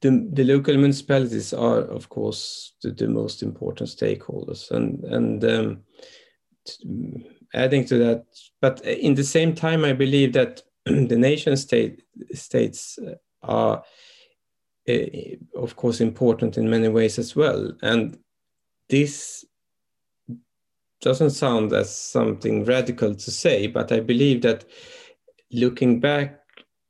the, 0.00 0.28
the 0.32 0.44
local 0.44 0.76
municipalities 0.76 1.52
are, 1.52 1.80
of 1.80 2.08
course, 2.08 2.74
the, 2.82 2.90
the 2.90 3.08
most 3.08 3.42
important 3.42 3.88
stakeholders. 3.88 4.70
And, 4.70 5.04
and 5.04 5.44
um, 5.44 5.82
adding 7.54 7.84
to 7.86 7.98
that, 7.98 8.24
but 8.60 8.84
in 8.84 9.14
the 9.14 9.24
same 9.24 9.54
time, 9.54 9.84
I 9.84 9.92
believe 9.92 10.32
that 10.34 10.62
the 10.84 11.16
nation 11.16 11.56
state 11.56 12.02
states 12.32 12.98
are, 13.42 13.82
Eh, 14.86 15.08
eh, 15.12 15.36
of 15.56 15.74
course, 15.74 16.00
important 16.00 16.56
in 16.56 16.70
many 16.70 16.88
ways 16.88 17.18
as 17.18 17.34
well. 17.34 17.72
And 17.82 18.18
this 18.88 19.44
doesn't 21.00 21.30
sound 21.30 21.72
as 21.72 21.96
something 21.96 22.64
radical 22.64 23.14
to 23.14 23.30
say, 23.30 23.66
but 23.66 23.90
I 23.90 24.00
believe 24.00 24.42
that 24.42 24.64
looking 25.50 26.00
back 26.00 26.40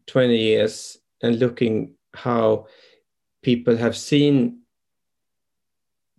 20 0.07 0.37
years 0.37 0.99
and 1.23 1.39
looking 1.39 1.95
how 2.15 2.67
people 3.43 3.77
have 3.77 3.97
seen 3.97 4.61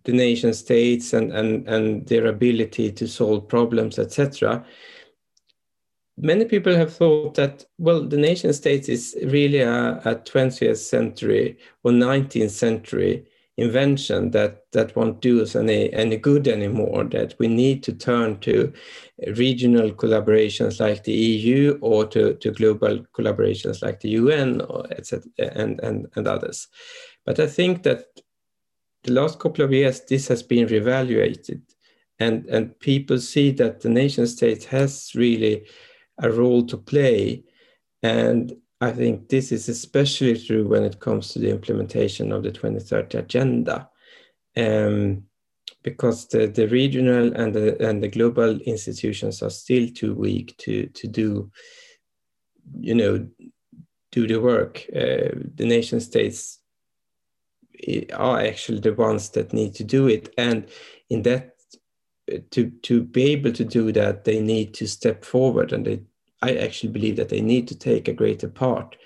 the 0.04 0.12
nation 0.12 0.54
states 0.54 1.12
and, 1.12 1.32
and, 1.32 1.68
and 1.68 2.06
their 2.06 2.26
ability 2.26 2.90
to 2.92 3.06
solve 3.06 3.46
problems, 3.46 3.98
etc. 3.98 4.64
Many 6.20 6.46
people 6.46 6.74
have 6.74 6.94
thought 6.94 7.34
that, 7.34 7.64
well, 7.78 8.02
the 8.02 8.16
nation 8.16 8.52
state 8.52 8.88
is 8.88 9.16
really 9.24 9.60
a, 9.60 9.98
a 10.04 10.16
20th 10.16 10.78
century 10.78 11.58
or 11.84 11.92
19th 11.92 12.50
century 12.50 13.26
invention 13.58 14.30
that, 14.30 14.64
that 14.72 14.94
won't 14.94 15.20
do 15.20 15.42
us 15.42 15.56
any, 15.56 15.92
any 15.92 16.16
good 16.16 16.46
anymore, 16.46 17.04
that 17.04 17.34
we 17.38 17.48
need 17.48 17.82
to 17.82 17.92
turn 17.92 18.38
to 18.38 18.72
regional 19.36 19.90
collaborations 19.90 20.80
like 20.80 21.02
the 21.02 21.12
EU 21.12 21.76
or 21.80 22.06
to, 22.06 22.34
to 22.34 22.52
global 22.52 23.04
collaborations 23.12 23.82
like 23.82 24.00
the 24.00 24.10
UN 24.10 24.60
or 24.62 24.86
etc. 24.92 25.28
and, 25.38 25.80
and, 25.80 26.06
and 26.14 26.28
others. 26.28 26.68
But 27.26 27.40
I 27.40 27.48
think 27.48 27.82
that 27.82 28.06
the 29.02 29.12
last 29.12 29.40
couple 29.40 29.64
of 29.64 29.72
years, 29.72 30.02
this 30.02 30.28
has 30.28 30.42
been 30.42 30.68
reevaluated, 30.68 31.62
and, 32.20 32.46
and 32.46 32.78
people 32.78 33.18
see 33.18 33.50
that 33.52 33.80
the 33.80 33.88
nation 33.88 34.26
state 34.26 34.64
has 34.64 35.12
really 35.14 35.66
a 36.20 36.30
role 36.30 36.66
to 36.66 36.76
play. 36.76 37.44
And 38.02 38.54
I 38.80 38.92
think 38.92 39.28
this 39.28 39.52
is 39.52 39.68
especially 39.68 40.38
true 40.38 40.68
when 40.68 40.84
it 40.84 41.00
comes 41.00 41.32
to 41.32 41.38
the 41.38 41.50
implementation 41.50 42.32
of 42.32 42.42
the 42.42 42.52
2030 42.52 43.18
agenda. 43.18 43.88
Um, 44.56 45.24
because 45.82 46.26
the, 46.28 46.46
the 46.46 46.66
regional 46.68 47.32
and 47.34 47.54
the, 47.54 47.86
and 47.86 48.02
the 48.02 48.08
global 48.08 48.58
institutions 48.60 49.42
are 49.42 49.50
still 49.50 49.88
too 49.88 50.14
weak 50.14 50.56
to, 50.58 50.86
to 50.86 51.06
do, 51.06 51.50
you 52.78 52.94
know, 52.94 53.26
do 54.10 54.26
the 54.26 54.40
work. 54.40 54.84
Uh, 54.94 55.38
the 55.54 55.66
nation 55.66 56.00
states 56.00 56.58
are 58.12 58.40
actually 58.40 58.80
the 58.80 58.94
ones 58.94 59.30
that 59.30 59.52
need 59.52 59.74
to 59.74 59.84
do 59.84 60.08
it 60.08 60.32
and 60.36 60.68
in 61.10 61.22
that 61.22 61.54
to 62.50 62.70
to 62.82 63.02
be 63.02 63.24
able 63.24 63.52
to 63.52 63.64
do 63.64 63.92
that 63.92 64.24
they 64.24 64.40
need 64.40 64.74
to 64.74 64.86
step 64.86 65.24
forward 65.24 65.72
and 65.72 65.86
they 65.86 66.00
i 66.42 66.54
actually 66.54 66.92
believe 66.92 67.16
that 67.16 67.28
they 67.28 67.40
need 67.40 67.68
to 67.68 67.76
take 67.76 68.08
a 68.08 68.12
greater 68.12 68.48
part 68.48 68.96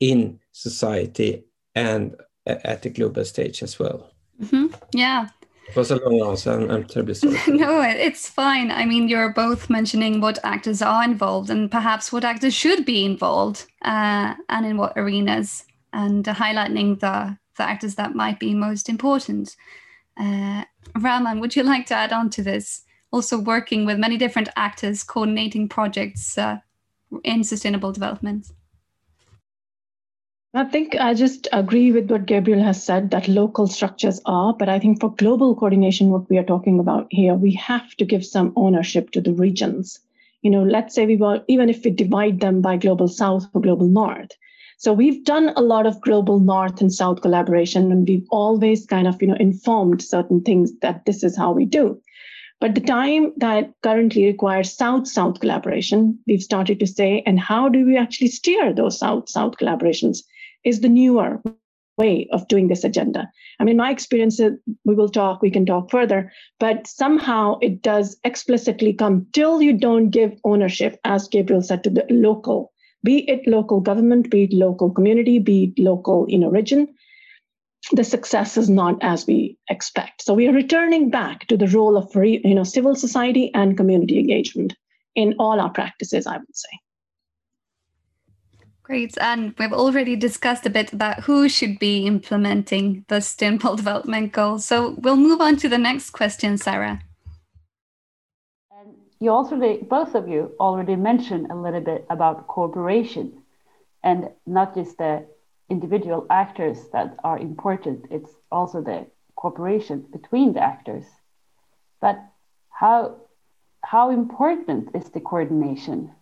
in 0.00 0.38
society 0.52 1.44
and 1.74 2.16
at 2.46 2.82
the 2.82 2.90
global 2.90 3.24
stage 3.24 3.62
as 3.62 3.78
well 3.78 4.10
mm-hmm. 4.40 4.66
yeah 4.92 5.28
it 5.68 5.76
was 5.76 5.90
a 5.90 5.96
long 5.96 6.30
answer. 6.30 6.52
I'm, 6.52 6.70
I'm 6.70 6.84
terribly 6.84 7.14
sorry. 7.14 7.38
no, 7.48 7.80
it's 7.80 8.28
fine. 8.28 8.70
I 8.70 8.84
mean, 8.84 9.08
you're 9.08 9.32
both 9.32 9.70
mentioning 9.70 10.20
what 10.20 10.38
actors 10.44 10.82
are 10.82 11.02
involved 11.02 11.48
and 11.48 11.70
perhaps 11.70 12.12
what 12.12 12.24
actors 12.24 12.54
should 12.54 12.84
be 12.84 13.04
involved 13.04 13.66
uh, 13.82 14.34
and 14.48 14.66
in 14.66 14.76
what 14.76 14.92
arenas, 14.96 15.64
and 15.92 16.24
highlighting 16.24 17.00
the 17.00 17.38
the 17.56 17.62
actors 17.62 17.94
that 17.94 18.14
might 18.14 18.38
be 18.40 18.52
most 18.52 18.88
important. 18.88 19.56
Uh, 20.16 20.64
Raman, 20.98 21.40
would 21.40 21.56
you 21.56 21.62
like 21.62 21.86
to 21.86 21.94
add 21.94 22.12
on 22.12 22.28
to 22.30 22.42
this? 22.42 22.82
Also, 23.10 23.38
working 23.38 23.86
with 23.86 23.98
many 23.98 24.16
different 24.16 24.48
actors, 24.56 25.04
coordinating 25.04 25.68
projects 25.68 26.36
uh, 26.36 26.58
in 27.22 27.44
sustainable 27.44 27.92
development. 27.92 28.50
I 30.56 30.64
think 30.64 30.94
I 30.94 31.14
just 31.14 31.48
agree 31.52 31.90
with 31.90 32.08
what 32.10 32.26
Gabriel 32.26 32.62
has 32.62 32.80
said 32.80 33.10
that 33.10 33.26
local 33.26 33.66
structures 33.66 34.20
are, 34.24 34.54
but 34.54 34.68
I 34.68 34.78
think 34.78 35.00
for 35.00 35.12
global 35.14 35.56
coordination, 35.56 36.10
what 36.10 36.30
we 36.30 36.38
are 36.38 36.44
talking 36.44 36.78
about 36.78 37.08
here, 37.10 37.34
we 37.34 37.52
have 37.54 37.94
to 37.96 38.04
give 38.04 38.24
some 38.24 38.52
ownership 38.54 39.10
to 39.10 39.20
the 39.20 39.32
regions. 39.32 39.98
You 40.42 40.50
know, 40.50 40.62
let's 40.62 40.94
say 40.94 41.06
we 41.06 41.16
were, 41.16 41.42
even 41.48 41.68
if 41.68 41.84
we 41.84 41.90
divide 41.90 42.38
them 42.38 42.60
by 42.60 42.76
global 42.76 43.08
south 43.08 43.46
or 43.52 43.60
global 43.60 43.88
north, 43.88 44.30
so 44.76 44.92
we've 44.92 45.24
done 45.24 45.52
a 45.56 45.62
lot 45.62 45.86
of 45.86 46.00
global 46.00 46.38
north 46.38 46.80
and 46.80 46.92
south 46.92 47.22
collaboration, 47.22 47.90
and 47.90 48.06
we've 48.06 48.26
always 48.30 48.86
kind 48.86 49.08
of, 49.08 49.20
you 49.22 49.28
know, 49.28 49.36
informed 49.40 50.02
certain 50.02 50.42
things 50.42 50.72
that 50.82 51.04
this 51.04 51.24
is 51.24 51.36
how 51.36 51.52
we 51.52 51.64
do. 51.64 52.00
But 52.60 52.74
the 52.74 52.80
time 52.80 53.32
that 53.36 53.72
currently 53.82 54.26
requires 54.26 54.72
South 54.72 55.06
South 55.06 55.40
collaboration, 55.40 56.18
we've 56.26 56.42
started 56.42 56.80
to 56.80 56.86
say, 56.86 57.22
and 57.26 57.38
how 57.38 57.68
do 57.68 57.84
we 57.84 57.96
actually 57.96 58.28
steer 58.28 58.72
those 58.72 58.98
South 58.98 59.28
South 59.28 59.56
collaborations 59.58 60.18
is 60.64 60.80
the 60.80 60.88
newer 60.88 61.42
way 61.98 62.26
of 62.32 62.48
doing 62.48 62.68
this 62.68 62.84
agenda. 62.84 63.30
I 63.60 63.64
mean, 63.64 63.76
my 63.76 63.90
experience, 63.90 64.40
we 64.84 64.94
will 64.94 65.08
talk, 65.08 65.42
we 65.42 65.50
can 65.50 65.66
talk 65.66 65.90
further, 65.90 66.32
but 66.58 66.86
somehow 66.86 67.58
it 67.60 67.82
does 67.82 68.16
explicitly 68.24 68.92
come 68.92 69.26
till 69.32 69.62
you 69.62 69.72
don't 69.72 70.10
give 70.10 70.40
ownership, 70.44 70.98
as 71.04 71.28
Gabriel 71.28 71.62
said, 71.62 71.84
to 71.84 71.90
the 71.90 72.06
local, 72.10 72.72
be 73.04 73.28
it 73.30 73.46
local 73.46 73.80
government, 73.80 74.30
be 74.30 74.44
it 74.44 74.52
local 74.52 74.90
community, 74.90 75.38
be 75.38 75.64
it 75.64 75.82
local 75.82 76.26
know, 76.28 76.48
region, 76.48 76.88
the 77.92 78.04
success 78.04 78.56
is 78.56 78.70
not 78.70 78.98
as 79.02 79.26
we 79.26 79.58
expect. 79.68 80.22
So 80.22 80.34
we 80.34 80.48
are 80.48 80.52
returning 80.52 81.10
back 81.10 81.46
to 81.48 81.56
the 81.56 81.68
role 81.68 81.96
of 81.96 82.14
you 82.14 82.54
know, 82.54 82.64
civil 82.64 82.94
society 82.94 83.52
and 83.54 83.76
community 83.76 84.18
engagement 84.18 84.74
in 85.14 85.34
all 85.38 85.60
our 85.60 85.70
practices, 85.70 86.26
I 86.26 86.38
would 86.38 86.56
say. 86.56 86.68
Great. 88.82 89.16
And 89.18 89.54
we've 89.58 89.72
already 89.72 90.14
discussed 90.14 90.66
a 90.66 90.70
bit 90.70 90.92
about 90.92 91.20
who 91.24 91.48
should 91.48 91.78
be 91.78 92.06
implementing 92.06 93.04
the 93.08 93.20
Sustainable 93.20 93.76
Development 93.82 94.30
Goals. 94.30 94.66
So 94.66 94.96
we'll 94.98 95.16
move 95.16 95.40
on 95.40 95.56
to 95.56 95.68
the 95.68 95.78
next 95.78 96.10
question, 96.10 96.58
Sarah. 96.58 97.00
And 98.70 98.94
you 99.20 99.30
also, 99.30 99.56
both 99.88 100.14
of 100.14 100.28
you 100.28 100.52
already 100.60 100.96
mentioned 100.96 101.50
a 101.50 101.54
little 101.54 101.80
bit 101.80 102.04
about 102.10 102.46
cooperation 102.46 103.32
and 104.02 104.28
not 104.46 104.74
just 104.74 104.98
the 104.98 105.24
individual 105.68 106.26
actors 106.30 106.88
that 106.92 107.16
are 107.24 107.38
important, 107.38 108.06
it's 108.10 108.30
also 108.50 108.82
the 108.82 109.06
cooperation 109.36 110.04
between 110.12 110.52
the 110.52 110.60
actors. 110.62 111.04
But 112.00 112.18
how, 112.70 113.16
how 113.82 114.10
important 114.10 114.94
is 114.94 115.10
the 115.10 115.20
coordination 115.20 116.12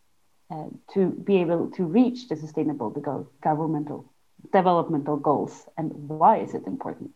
uh, 0.52 0.66
to 0.92 1.10
be 1.10 1.36
able 1.40 1.70
to 1.70 1.84
reach 1.84 2.28
the 2.28 2.36
sustainable 2.36 2.90
the 2.90 3.00
go- 3.00 3.28
governmental 3.42 4.12
developmental 4.52 5.16
goals 5.16 5.66
and 5.78 5.90
why 6.08 6.38
is 6.38 6.52
it 6.54 6.66
important 6.66 7.12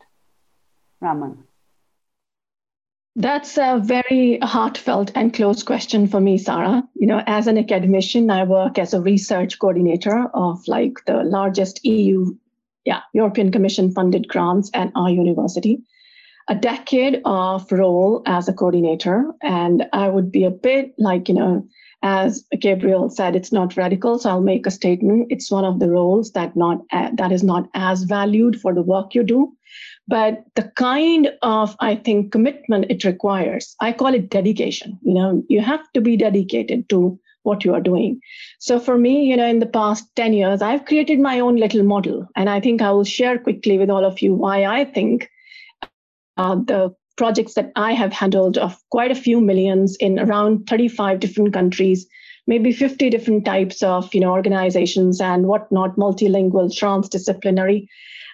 raman 1.00 1.45
that's 3.16 3.56
a 3.56 3.80
very 3.82 4.38
heartfelt 4.42 5.11
and 5.14 5.32
close 5.32 5.62
question 5.62 6.06
for 6.06 6.20
me 6.20 6.37
sarah 6.37 6.82
you 6.94 7.06
know 7.06 7.23
as 7.26 7.46
an 7.46 7.56
academician 7.56 8.30
i 8.30 8.44
work 8.44 8.78
as 8.78 8.92
a 8.92 9.00
research 9.00 9.58
coordinator 9.58 10.28
of 10.35 10.61
like 10.68 10.99
the 11.06 11.25
largest 11.25 11.82
eu 11.85 12.37
yeah 12.85 13.00
european 13.14 13.50
commission 13.50 13.90
funded 13.90 14.28
grants 14.28 14.70
at 14.75 14.92
our 14.94 15.08
university 15.08 15.82
a 16.49 16.54
decade 16.54 17.20
of 17.25 17.73
role 17.73 18.23
as 18.26 18.49
a 18.49 18.52
coordinator 18.52 19.32
and 19.42 19.87
i 19.94 20.08
would 20.08 20.30
be 20.30 20.44
a 20.44 20.50
bit 20.50 20.94
like 20.99 21.28
you 21.28 21.35
know 21.35 21.66
as 22.02 22.44
Gabriel 22.61 23.08
said, 23.08 23.35
it's 23.35 23.52
not 23.52 23.76
radical. 23.76 24.18
So 24.18 24.30
I'll 24.30 24.40
make 24.40 24.66
a 24.66 24.70
statement. 24.70 25.26
It's 25.30 25.50
one 25.50 25.64
of 25.64 25.80
the 25.80 25.90
roles 25.90 26.30
that 26.32 26.54
not 26.54 26.82
uh, 26.92 27.11
that 27.14 27.32
is 27.32 27.42
not 27.42 27.68
as 27.75 28.04
valued 28.04 28.61
for 28.61 28.75
the 28.75 28.82
work 28.82 29.14
you 29.14 29.25
do, 29.25 29.56
but 30.08 30.44
the 30.54 30.70
kind 30.76 31.30
of 31.42 31.76
I 31.80 31.96
think 31.96 32.32
commitment 32.32 32.86
it 32.90 33.04
requires. 33.04 33.75
I 33.80 33.92
call 33.92 34.14
it 34.14 34.30
dedication. 34.30 34.98
You 35.02 35.14
know, 35.14 35.42
you 35.48 35.60
have 35.60 35.84
to 35.94 36.00
be 36.00 36.16
dedicated 36.16 36.88
to 36.90 37.18
what 37.42 37.64
you 37.64 37.72
are 37.72 37.80
doing. 37.80 38.20
So 38.58 38.78
for 38.78 38.98
me, 38.98 39.25
you 39.25 39.36
know, 39.36 39.46
in 39.46 39.60
the 39.60 39.66
past 39.66 40.04
10 40.16 40.32
years, 40.32 40.60
I've 40.60 40.84
created 40.84 41.20
my 41.20 41.38
own 41.40 41.56
little 41.56 41.84
model. 41.84 42.26
And 42.34 42.50
I 42.50 42.60
think 42.60 42.82
I 42.82 42.90
will 42.90 43.04
share 43.04 43.38
quickly 43.38 43.78
with 43.78 43.88
all 43.88 44.04
of 44.04 44.20
you 44.20 44.34
why 44.34 44.64
I 44.64 44.84
think 44.84 45.30
uh, 46.36 46.56
the 46.56 46.94
projects 47.16 47.54
that 47.54 47.72
I 47.76 47.92
have 47.92 48.12
handled 48.12 48.58
of 48.58 48.76
quite 48.90 49.10
a 49.10 49.22
few 49.26 49.40
millions 49.40 49.96
in 49.96 50.18
around 50.18 50.66
35 50.66 51.20
different 51.20 51.54
countries, 51.54 52.06
maybe 52.47 52.73
50 52.73 53.11
different 53.11 53.45
types 53.45 53.83
of 53.83 54.15
you 54.15 54.21
know 54.21 54.33
organizations 54.33 55.21
and 55.21 55.47
whatnot, 55.47 55.97
multilingual, 55.97 56.71
transdisciplinary. 56.71 57.88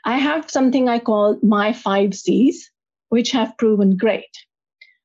I 0.04 0.18
have 0.18 0.50
something 0.50 0.88
I 0.88 0.98
call 0.98 1.38
my 1.42 1.72
five 1.72 2.14
C's, 2.14 2.70
which 3.08 3.30
have 3.30 3.56
proven 3.58 3.96
great. 3.96 4.30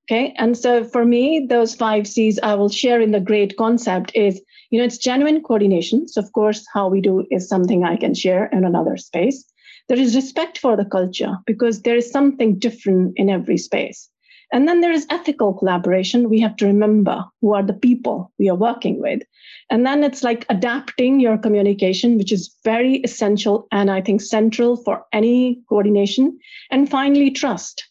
Okay. 0.10 0.34
And 0.38 0.58
so 0.58 0.86
for 0.86 1.04
me, 1.04 1.46
those 1.50 1.76
five 1.76 2.08
C's 2.08 2.40
I 2.42 2.56
will 2.56 2.70
share 2.70 3.02
in 3.02 3.12
the 3.12 3.20
great 3.20 3.58
concept 3.58 4.12
is, 4.16 4.42
you 4.70 4.80
know, 4.80 4.86
it's 4.86 4.98
genuine 4.98 5.44
coordination. 5.44 6.08
So 6.08 6.22
of 6.22 6.32
course, 6.32 6.66
how 6.74 6.88
we 6.88 7.02
do 7.02 7.26
is 7.30 7.50
something 7.50 7.84
I 7.84 7.98
can 7.98 8.14
share 8.14 8.46
in 8.46 8.64
another 8.64 8.96
space. 8.96 9.44
There 9.90 10.00
is 10.00 10.16
respect 10.16 10.58
for 10.58 10.78
the 10.78 10.86
culture 10.86 11.38
because 11.46 11.82
there 11.82 11.98
is 11.98 12.10
something 12.10 12.58
different 12.58 13.14
in 13.18 13.30
every 13.30 13.58
space. 13.58 14.10
And 14.52 14.68
then 14.68 14.82
there 14.82 14.92
is 14.92 15.06
ethical 15.10 15.54
collaboration. 15.54 16.30
We 16.30 16.40
have 16.40 16.56
to 16.58 16.66
remember 16.66 17.26
who 17.42 17.54
are 17.54 17.64
the 17.64 17.74
people 17.74 18.32
we 18.40 18.50
are 18.50 18.56
working 18.56 19.02
with. 19.02 19.22
And 19.70 19.86
then 19.86 20.04
it's 20.04 20.24
like 20.24 20.46
adapting 20.50 21.20
your 21.20 21.38
communication, 21.38 22.18
which 22.18 22.32
is 22.32 22.56
very 22.64 22.96
essential 22.98 23.68
and 23.72 23.92
I 23.92 24.02
think 24.02 24.22
central 24.22 24.78
for 24.78 25.06
any 25.12 25.62
coordination. 25.68 26.40
And 26.72 26.90
finally, 26.90 27.32
trust 27.32 27.84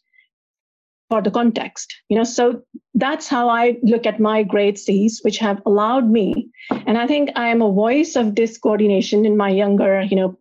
for 1.10 1.20
the 1.22 1.30
context. 1.30 1.94
You 2.08 2.16
know, 2.16 2.24
so 2.24 2.62
that's 2.94 3.28
how 3.28 3.48
I 3.48 3.76
look 3.82 4.06
at 4.06 4.18
my 4.18 4.42
great 4.42 4.78
C's, 4.78 5.20
which 5.22 5.38
have 5.38 5.60
allowed 5.66 6.10
me. 6.10 6.48
And 6.86 6.96
I 6.96 7.06
think 7.06 7.30
I 7.36 7.48
am 7.48 7.62
a 7.62 7.72
voice 7.72 8.16
of 8.16 8.34
this 8.34 8.56
coordination 8.58 9.24
in 9.26 9.36
my 9.36 9.50
younger, 9.50 10.02
you 10.02 10.16
know, 10.16 10.38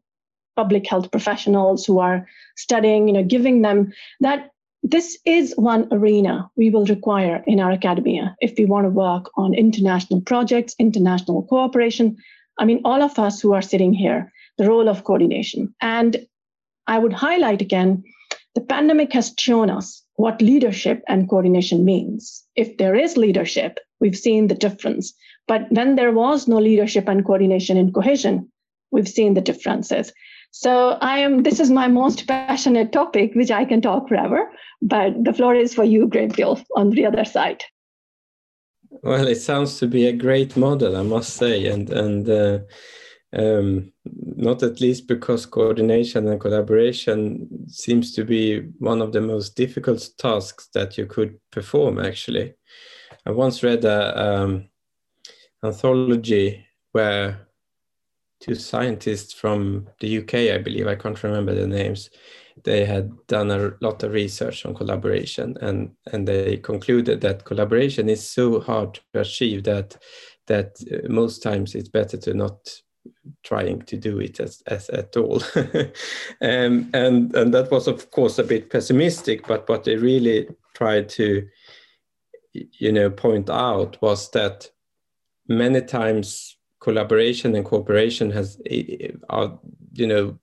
public 0.56 0.88
health 0.88 1.12
professionals 1.12 1.86
who 1.86 2.00
are 2.00 2.26
studying, 2.56 3.08
you 3.10 3.14
know, 3.14 3.24
giving 3.24 3.62
them 3.62 3.92
that 4.22 4.52
this 4.88 5.18
is 5.26 5.56
one 5.58 5.88
arena 5.92 6.48
we 6.56 6.70
will 6.70 6.86
require 6.86 7.44
in 7.48 7.60
our 7.60 7.72
academia 7.72 8.36
if 8.40 8.54
we 8.56 8.66
want 8.66 8.86
to 8.86 8.92
work 8.92 9.32
on 9.36 9.56
international 9.56 10.22
projects, 10.22 10.76
international 10.78 11.42
cooperation. 11.44 12.16
I 12.60 12.66
mean, 12.66 12.82
all 12.86 13.02
of 13.02 13.18
us 13.18 13.42
who 13.42 13.54
are 13.54 13.64
sitting 13.64 13.94
here, 13.94 14.32
the 14.60 14.70
role 14.70 14.88
of 14.88 15.04
coordination. 15.04 15.74
And 15.82 16.28
I 16.86 17.00
would 17.00 17.14
highlight 17.14 17.64
again 17.64 18.04
the 18.54 18.62
pandemic 18.62 19.12
has 19.14 19.34
shown 19.40 19.72
us 19.72 20.04
what 20.18 20.40
leadership 20.40 21.02
and 21.08 21.28
coordination 21.28 21.84
means. 21.84 22.44
If 22.56 22.78
there 22.78 22.96
is 22.96 23.18
leadership, 23.18 23.80
we've 24.00 24.16
seen 24.16 24.48
the 24.48 24.56
difference. 24.56 25.16
But 25.48 25.72
when 25.72 25.96
there 25.96 26.12
was 26.12 26.48
no 26.48 26.58
leadership 26.58 27.10
and 27.10 27.26
coordination 27.26 27.76
in 27.76 27.92
cohesion, 27.92 28.52
we've 28.92 29.10
seen 29.10 29.34
the 29.34 29.42
differences. 29.42 30.14
So 30.58 30.98
I 31.02 31.18
am. 31.18 31.44
This 31.44 31.60
is 31.60 31.70
my 31.70 31.90
most 31.90 32.28
passionate 32.28 32.94
topic, 32.94 33.36
which 33.36 33.52
I 33.52 33.66
can 33.66 33.82
talk 33.82 34.08
forever. 34.08 34.50
But 34.82 35.22
the 35.22 35.34
floor 35.34 35.54
is 35.54 35.76
for 35.76 35.84
you, 35.84 36.08
Gabriel, 36.08 36.62
on 36.78 36.92
the 36.92 37.06
other 37.06 37.26
side. 37.26 37.66
Well, 39.04 39.28
it 39.28 39.36
sounds 39.36 39.78
to 39.80 39.88
be 39.88 40.08
a 40.08 40.14
great 40.14 40.56
model, 40.56 40.96
I 40.96 41.04
must 41.04 41.34
say, 41.34 41.68
and 41.68 41.90
and 41.90 42.30
uh, 42.30 42.60
um, 43.34 43.92
not 44.06 44.64
at 44.64 44.80
least 44.80 45.10
because 45.10 45.46
coordination 45.46 46.26
and 46.30 46.40
collaboration 46.40 47.50
seems 47.68 48.14
to 48.14 48.24
be 48.24 48.62
one 48.80 49.02
of 49.02 49.12
the 49.12 49.22
most 49.22 49.58
difficult 49.58 50.10
tasks 50.18 50.70
that 50.74 50.98
you 50.98 51.06
could 51.06 51.38
perform. 51.52 52.00
Actually, 52.00 52.54
I 53.26 53.32
once 53.32 53.62
read 53.62 53.84
a 53.84 54.00
um, 54.26 54.70
anthology 55.62 56.66
where 56.94 57.45
two 58.46 58.56
scientists 58.56 59.34
from 59.34 59.88
the 60.00 60.20
UK, 60.20 60.34
I 60.54 60.60
believe, 60.60 60.88
I 60.88 60.96
can't 60.96 61.22
remember 61.24 61.56
the 61.56 61.68
names. 61.68 62.10
They 62.64 62.86
had 62.86 63.12
done 63.28 63.52
a 63.52 63.72
lot 63.82 64.04
of 64.04 64.12
research 64.12 64.66
on 64.66 64.76
collaboration, 64.76 65.58
and 65.62 65.92
and 66.12 66.28
they 66.28 66.58
concluded 66.58 67.22
that 67.22 67.44
collaboration 67.44 68.08
is 68.08 68.30
so 68.30 68.60
hard 68.62 68.94
to 68.94 69.20
achieve 69.22 69.64
that 69.64 69.98
that 70.48 70.78
uh, 70.92 71.10
most 71.10 71.42
times 71.42 71.76
it's 71.76 71.90
better 71.90 72.18
to 72.18 72.34
not 72.34 72.58
trying 73.44 73.82
to 73.82 73.98
do 73.98 74.20
it 74.20 74.40
as, 74.40 74.64
as 74.68 74.90
at 74.90 75.18
all. 75.18 75.42
um, 76.42 76.90
and 76.94 77.36
and 77.36 77.54
that 77.54 77.70
was 77.72 77.88
of 77.88 78.10
course 78.12 78.40
a 78.40 78.44
bit 78.44 78.70
pessimistic, 78.70 79.48
but 79.48 79.68
what 79.68 79.84
they 79.84 79.96
really 79.96 80.48
tried 80.76 81.10
to 81.10 81.48
you 82.54 82.92
know 82.92 83.10
point 83.10 83.50
out 83.50 84.02
was 84.02 84.30
that 84.32 84.70
many 85.48 85.82
times 85.82 86.55
collaboration 86.86 87.56
and 87.56 87.66
cooperation 87.66 88.30
has 88.30 88.62
are 89.30 89.60
you 89.94 90.06
know 90.06 90.38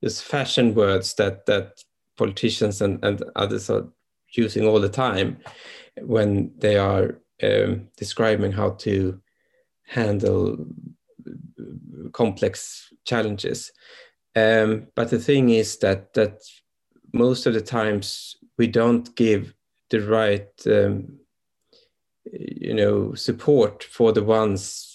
these 0.00 0.20
fashion 0.20 0.74
words 0.74 1.14
that 1.14 1.44
that 1.46 1.82
politicians 2.16 2.80
and, 2.80 3.04
and 3.04 3.24
others 3.34 3.68
are 3.68 3.88
using 4.36 4.64
all 4.64 4.80
the 4.80 4.88
time 4.88 5.38
when 6.02 6.52
they 6.58 6.76
are 6.76 7.18
um, 7.42 7.88
describing 7.96 8.52
how 8.52 8.70
to 8.70 9.20
handle 9.88 10.64
complex 12.12 12.88
challenges. 13.04 13.72
Um, 14.36 14.86
but 14.94 15.10
the 15.10 15.18
thing 15.18 15.50
is 15.50 15.78
that 15.78 16.14
that 16.14 16.38
most 17.12 17.46
of 17.46 17.54
the 17.54 17.66
times 17.78 18.36
we 18.56 18.68
don't 18.68 19.16
give 19.16 19.52
the 19.90 20.00
right 20.00 20.52
um, 20.66 21.18
you 22.32 22.74
know 22.74 23.14
support 23.14 23.82
for 23.82 24.12
the 24.12 24.22
ones 24.22 24.91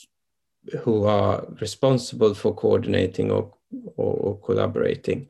who 0.81 1.05
are 1.05 1.45
responsible 1.61 2.33
for 2.33 2.53
coordinating 2.53 3.31
or, 3.31 3.53
or, 3.95 4.13
or 4.15 4.39
collaborating. 4.39 5.29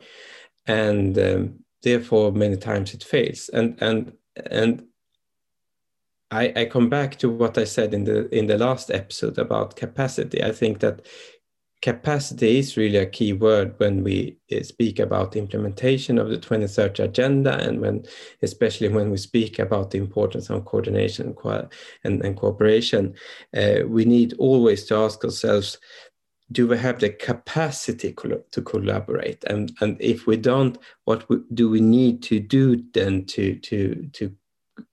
And 0.65 1.17
um, 1.17 1.60
therefore, 1.82 2.32
many 2.32 2.58
times 2.58 2.93
it 2.93 3.04
fails. 3.04 3.50
And, 3.50 3.78
and, 3.82 4.13
and 4.50 4.88
I, 6.30 6.54
I 6.56 6.65
come 6.65 6.89
back 6.89 7.17
to 7.19 7.30
what 7.30 7.58
I 7.58 7.63
said 7.63 7.93
in 7.93 8.04
the 8.04 8.28
in 8.36 8.47
the 8.47 8.58
last 8.58 8.91
episode 8.91 9.38
about 9.38 9.78
capacity. 9.78 10.43
I 10.43 10.52
think 10.52 10.80
that 10.80 11.06
capacity 11.82 12.58
is 12.58 12.76
really 12.76 12.98
a 12.98 13.06
key 13.06 13.34
word 13.34 13.76
when 13.78 14.04
we 14.04 14.38
uh, 14.52 14.63
speak 14.63 15.00
about 15.00 15.36
implementation 15.36 16.18
of 16.18 16.30
the 16.30 16.38
2030 16.38 17.04
agenda 17.04 17.56
and 17.58 17.80
when 17.80 18.04
especially 18.42 18.90
when 18.90 19.12
we 19.12 19.18
speak 19.18 19.60
about 19.60 19.92
the 19.92 19.98
importance 19.98 20.50
of 20.50 20.66
coordination 20.66 21.36
and, 22.04 22.24
and 22.24 22.36
cooperation. 22.38 23.13
Uh, 23.56 23.80
we 23.86 24.06
need 24.06 24.34
always 24.40 24.86
to 24.86 24.96
ask 24.96 25.24
ourselves 25.24 25.78
do 26.54 26.66
we 26.66 26.78
have 26.78 26.98
the 27.00 27.10
capacity 27.10 28.13
to 28.52 28.62
collaborate? 28.62 29.44
And 29.44 29.76
and 29.82 29.98
if 30.00 30.26
we 30.26 30.38
don't 30.38 30.78
what 31.04 31.28
do 31.54 31.70
we 31.70 31.82
need 31.82 32.24
to 32.24 32.40
do 32.40 32.84
then 32.94 33.26
to 33.26 33.56
to 33.56 34.10
to 34.13 34.36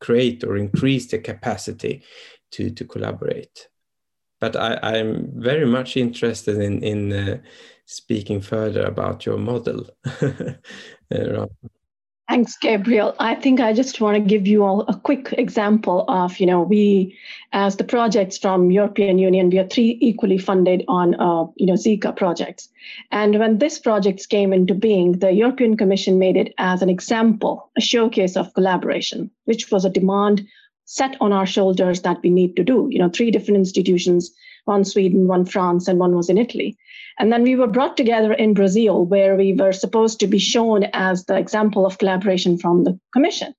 create 0.01 0.45
or 0.45 0.57
increase 0.57 1.07
the 1.07 1.19
capacity 1.19 2.03
to 2.51 2.71
to 2.71 2.85
collaborate 2.85 3.69
but 4.45 4.57
I, 4.57 4.99
am 4.99 5.31
very 5.37 5.65
much 5.65 5.97
interested 5.97 6.59
in 6.59 6.83
in 6.83 7.13
uh, 7.13 7.39
speaking 7.87 8.43
further 8.43 8.85
about 8.85 9.27
your 9.27 9.39
model. 9.39 9.87
Uh, 11.15 11.47
Thanks, 12.29 12.57
Gabriel. 12.57 13.15
I 13.21 13.35
think 13.35 13.61
I 13.61 13.75
just 13.75 14.01
want 14.01 14.17
to 14.17 14.21
give 14.21 14.47
you 14.49 14.65
all 14.65 14.81
a 14.89 14.99
quick 14.99 15.35
example 15.37 16.07
of, 16.09 16.41
you 16.41 16.47
know, 16.47 16.63
we, 16.63 17.15
as 17.53 17.77
the 17.77 17.85
projects 17.85 18.39
from 18.39 18.71
European 18.71 19.19
Union, 19.19 19.51
we 19.51 19.59
are 19.59 19.69
three 19.69 19.99
equally 20.01 20.39
funded 20.39 20.83
on, 20.89 21.15
uh, 21.21 21.45
you 21.57 21.67
know, 21.67 21.75
Zika 21.75 22.17
projects. 22.17 22.71
And 23.11 23.39
when 23.39 23.59
this 23.59 23.79
projects 23.79 24.27
came 24.27 24.55
into 24.55 24.75
being, 24.75 25.19
the 25.19 25.33
European 25.33 25.77
Commission 25.77 26.19
made 26.19 26.37
it 26.37 26.55
as 26.57 26.81
an 26.81 26.89
example, 26.89 27.71
a 27.77 27.83
showcase 27.83 28.37
of 28.37 28.55
collaboration, 28.55 29.31
which 29.45 29.71
was 29.71 29.85
a 29.85 29.91
demand 29.91 30.47
set 30.85 31.17
on 31.21 31.33
our 31.33 31.47
shoulders 31.47 32.03
that 32.03 32.21
we 32.23 32.31
need 32.31 32.57
to 32.57 32.65
do. 32.65 32.89
You 32.91 32.99
know, 32.99 33.09
three 33.09 33.31
different 33.31 33.59
institutions, 33.59 34.33
one 34.65 34.85
Sweden, 34.85 35.27
one 35.27 35.45
France, 35.45 35.89
and 35.89 35.99
one 35.99 36.15
was 36.15 36.29
in 36.29 36.39
Italy. 36.39 36.77
And 37.19 37.33
then 37.33 37.43
we 37.43 37.57
were 37.57 37.69
brought 37.69 37.97
together 37.97 38.33
in 38.33 38.55
Brazil, 38.55 39.05
where 39.05 39.37
we 39.37 39.53
were 39.53 39.73
supposed 39.73 40.19
to 40.21 40.27
be 40.27 40.39
shown 40.39 40.85
as 40.93 41.25
the 41.25 41.37
example 41.37 41.87
of 41.87 41.99
collaboration 41.99 42.59
from 42.59 42.85
the 42.85 42.99
Commission. 43.13 43.55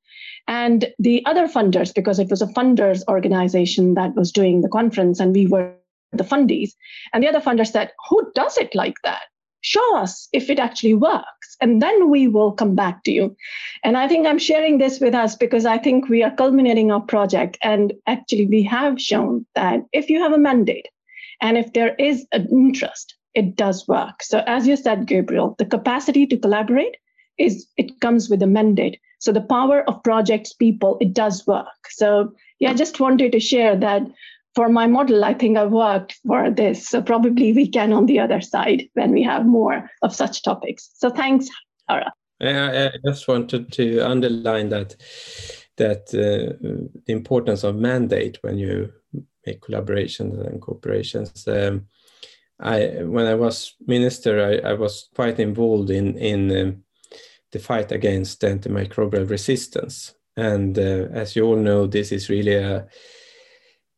And 0.48 0.94
the 1.00 1.26
other 1.26 1.48
funders, 1.48 1.94
because 1.94 2.20
it 2.20 2.30
was 2.30 2.42
a 2.42 2.48
funders 2.48 3.02
organization 3.08 3.96
that 3.96 4.16
was 4.16 4.32
doing 4.32 4.62
the 4.62 4.70
conference, 4.70 5.20
and 5.20 5.34
we 5.34 5.48
were 5.48 5.74
the 6.12 6.24
fundies, 6.24 6.72
and 7.14 7.24
the 7.24 7.28
other 7.28 7.40
funders 7.40 7.72
said, 7.72 7.92
Who 8.10 8.32
does 8.36 8.58
it 8.58 8.76
like 8.76 8.96
that? 9.04 9.24
Show 9.66 9.98
us 9.98 10.30
if 10.32 10.50
it 10.52 10.60
actually 10.60 10.94
works 10.94 11.58
and 11.60 11.82
then 11.82 12.10
we 12.12 12.28
will 12.28 12.52
come 12.52 12.76
back 12.76 13.04
to 13.04 13.12
you. 13.12 13.36
And 13.84 13.98
i 13.98 14.08
think 14.08 14.28
i'm 14.28 14.44
sharing 14.48 14.78
this 14.78 15.00
with 15.00 15.16
us 15.16 15.36
because 15.36 15.66
i 15.66 15.78
think 15.78 16.10
we 16.10 16.22
are 16.24 16.36
culminating 16.42 16.92
our 16.92 17.02
project 17.14 17.58
and 17.62 17.94
actually 18.06 18.46
we 18.48 18.62
have 18.64 19.02
shown 19.02 19.46
that 19.56 19.80
if 19.92 20.10
you 20.10 20.20
have 20.22 20.34
a 20.34 20.44
mandate 20.48 20.88
and 21.42 21.58
if 21.58 21.74
there 21.74 21.96
is 21.96 22.26
an 22.32 22.48
interest 22.52 23.16
it 23.34 23.58
does 23.58 23.86
work. 23.88 24.24
So 24.24 24.44
as 24.48 24.68
you 24.68 24.78
said 24.78 25.08
gabriel 25.08 25.56
the 25.58 25.72
capacity 25.78 26.28
to 26.28 26.38
collaborate 26.46 26.98
is 27.38 27.68
it 27.76 28.00
comes 28.00 28.30
with 28.30 28.42
a 28.44 28.48
mandate. 28.48 29.00
So 29.20 29.32
the 29.32 29.42
power 29.56 29.82
of 29.90 30.04
projects 30.04 30.54
people 30.54 30.98
it 31.02 31.14
does 31.14 31.46
work. 31.48 31.92
So 32.02 32.32
yeah 32.60 32.72
i 32.72 32.82
just 32.84 33.00
wanted 33.00 33.32
to 33.32 33.48
share 33.52 33.76
that 33.88 34.04
for 34.56 34.70
my 34.70 34.88
model, 34.88 35.26
I 35.26 35.34
think 35.34 35.58
I've 35.58 35.72
worked 35.72 36.20
for 36.26 36.50
this. 36.50 36.88
So 36.88 37.02
probably 37.02 37.54
we 37.54 37.68
can 37.68 37.92
on 37.92 38.06
the 38.06 38.20
other 38.20 38.42
side 38.42 38.84
when 38.94 39.12
we 39.12 39.22
have 39.24 39.46
more 39.46 39.90
of 40.02 40.16
such 40.16 40.44
topics. 40.44 40.90
So 40.96 41.10
thanks, 41.10 41.48
Hara. 41.88 42.14
I 42.94 42.98
just 43.06 43.28
wanted 43.28 43.72
to 43.74 44.00
underline 44.00 44.70
that 44.70 44.96
that 45.78 46.08
uh, 46.14 46.56
the 47.06 47.12
importance 47.12 47.66
of 47.66 47.76
mandate 47.76 48.38
when 48.42 48.58
you 48.58 48.94
make 49.46 49.62
collaborations 49.62 50.46
and 50.46 50.62
cooperations. 50.62 51.48
Um, 51.48 51.88
I 52.60 53.04
when 53.04 53.26
I 53.26 53.36
was 53.36 53.76
minister, 53.86 54.62
I, 54.64 54.70
I 54.70 54.74
was 54.74 55.10
quite 55.16 55.40
involved 55.40 55.90
in 55.90 56.18
in 56.18 56.58
um, 56.58 56.84
the 57.52 57.60
fight 57.60 57.92
against 57.92 58.42
antimicrobial 58.42 59.30
resistance, 59.30 60.14
and 60.38 60.78
uh, 60.78 61.08
as 61.12 61.36
you 61.36 61.46
all 61.46 61.58
know, 61.58 61.88
this 61.88 62.12
is 62.12 62.30
really 62.30 62.56
a 62.56 62.88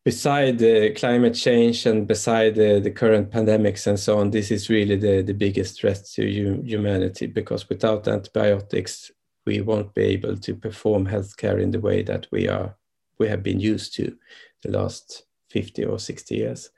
beside 0.08 0.58
the 0.58 0.88
climate 0.94 1.34
change 1.34 1.84
and 1.84 2.06
beside 2.06 2.54
the, 2.54 2.80
the 2.80 2.90
current 2.90 3.30
pandemics 3.30 3.86
and 3.86 4.00
so 4.00 4.18
on, 4.18 4.30
this 4.30 4.50
is 4.50 4.70
really 4.70 4.96
the, 4.96 5.20
the 5.20 5.34
biggest 5.34 5.78
threat 5.78 6.02
to 6.14 6.22
humanity 6.64 7.26
because 7.26 7.68
without 7.68 8.08
antibiotics, 8.08 9.10
we 9.44 9.60
won't 9.60 9.92
be 9.92 10.04
able 10.04 10.34
to 10.34 10.54
perform 10.54 11.06
healthcare 11.06 11.60
in 11.60 11.70
the 11.72 11.80
way 11.80 12.00
that 12.02 12.26
we 12.32 12.48
are 12.48 12.74
we 13.18 13.28
have 13.28 13.42
been 13.42 13.60
used 13.60 13.94
to 13.96 14.16
the 14.62 14.70
last 14.70 15.24
50 15.50 15.84
or 15.84 15.98
60 15.98 16.34
years. 16.34 16.70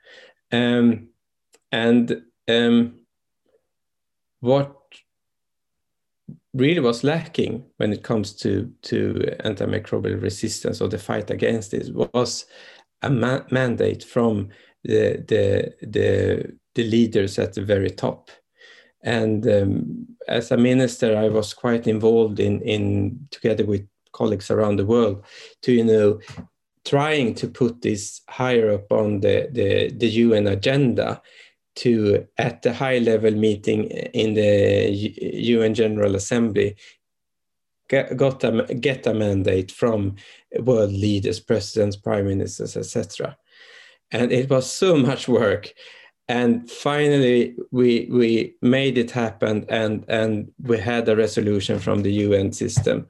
Um, 0.51 1.07
and 1.71 2.23
um, 2.49 2.99
what 4.41 4.75
really 6.53 6.81
was 6.81 7.05
lacking 7.05 7.63
when 7.77 7.93
it 7.93 8.03
comes 8.03 8.33
to, 8.33 8.73
to 8.81 9.13
antimicrobial 9.45 10.21
resistance 10.21 10.81
or 10.81 10.89
the 10.89 10.97
fight 10.97 11.31
against 11.31 11.73
it 11.73 11.95
was 12.13 12.45
a 13.01 13.09
ma 13.09 13.41
mandate 13.51 14.03
from 14.03 14.49
the, 14.83 15.23
the, 15.27 15.73
the, 15.85 16.57
the 16.75 16.83
leaders 16.83 17.39
at 17.39 17.53
the 17.53 17.61
very 17.61 17.89
top. 17.89 18.31
And 19.03 19.47
um, 19.47 20.07
as 20.27 20.51
a 20.51 20.57
minister, 20.57 21.17
I 21.17 21.29
was 21.29 21.53
quite 21.53 21.87
involved 21.87 22.39
in, 22.39 22.61
in 22.61 23.27
together 23.31 23.65
with 23.65 23.87
colleagues 24.11 24.51
around 24.51 24.77
the 24.77 24.85
world 24.85 25.25
to, 25.63 25.71
you 25.71 25.83
know, 25.83 26.19
trying 26.85 27.35
to 27.35 27.47
put 27.47 27.81
this 27.81 28.21
higher 28.29 28.71
up 28.71 28.91
on 28.91 29.21
the, 29.21 29.47
the, 29.51 29.91
the 29.95 30.07
UN 30.07 30.47
agenda 30.47 31.21
to, 31.75 32.27
at 32.37 32.61
the 32.61 32.73
high 32.73 32.97
level 32.99 33.31
meeting 33.31 33.85
in 33.85 34.33
the 34.33 34.91
UN 34.91 35.73
General 35.73 36.15
Assembly, 36.15 36.75
got 37.91 38.43
a, 38.43 38.73
get 38.75 39.05
a 39.05 39.13
mandate 39.13 39.71
from 39.71 40.15
world 40.59 40.91
leaders, 40.91 41.39
presidents, 41.39 41.95
prime 41.95 42.27
ministers, 42.27 42.77
etc. 42.77 43.37
And 44.11 44.31
it 44.31 44.49
was 44.49 44.71
so 44.71 44.97
much 44.97 45.27
work. 45.27 45.73
And 46.27 46.69
finally, 46.69 47.55
we, 47.71 48.07
we 48.09 48.55
made 48.61 48.97
it 48.97 49.11
happen 49.11 49.65
and, 49.67 50.05
and 50.07 50.51
we 50.61 50.77
had 50.77 51.09
a 51.09 51.15
resolution 51.15 51.79
from 51.79 52.03
the 52.03 52.13
UN 52.13 52.53
system. 52.53 53.07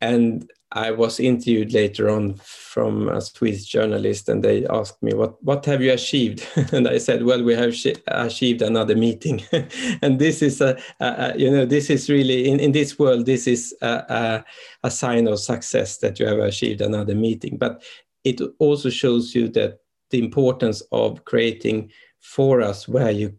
And 0.00 0.50
I 0.74 0.90
was 0.90 1.20
interviewed 1.20 1.74
later 1.74 2.08
on 2.08 2.34
from 2.36 3.08
a 3.08 3.20
Swedish 3.20 3.66
journalist, 3.66 4.28
and 4.28 4.42
they 4.42 4.66
asked 4.66 5.02
me, 5.02 5.12
"What 5.12 5.42
what 5.42 5.66
have 5.66 5.82
you 5.82 5.92
achieved?" 5.92 6.46
and 6.72 6.88
I 6.88 6.98
said, 6.98 7.24
"Well, 7.24 7.42
we 7.42 7.54
have 7.54 7.74
achieved 8.08 8.62
another 8.62 8.96
meeting." 8.96 9.42
and 10.02 10.18
this 10.18 10.40
is 10.42 10.60
a, 10.60 10.78
a, 11.00 11.34
you 11.36 11.50
know 11.50 11.66
this 11.66 11.90
is 11.90 12.08
really 12.08 12.48
in, 12.48 12.58
in 12.58 12.72
this 12.72 12.98
world 12.98 13.26
this 13.26 13.46
is 13.46 13.74
a, 13.82 14.04
a, 14.08 14.44
a 14.84 14.90
sign 14.90 15.28
of 15.28 15.38
success 15.38 15.98
that 15.98 16.18
you 16.18 16.26
have 16.26 16.38
achieved 16.38 16.80
another 16.80 17.14
meeting. 17.14 17.58
But 17.58 17.82
it 18.24 18.40
also 18.58 18.88
shows 18.88 19.34
you 19.34 19.48
that 19.48 19.80
the 20.10 20.18
importance 20.18 20.82
of 20.92 21.24
creating 21.24 21.90
for 22.20 22.62
us 22.62 22.88
where 22.88 23.10
you 23.10 23.34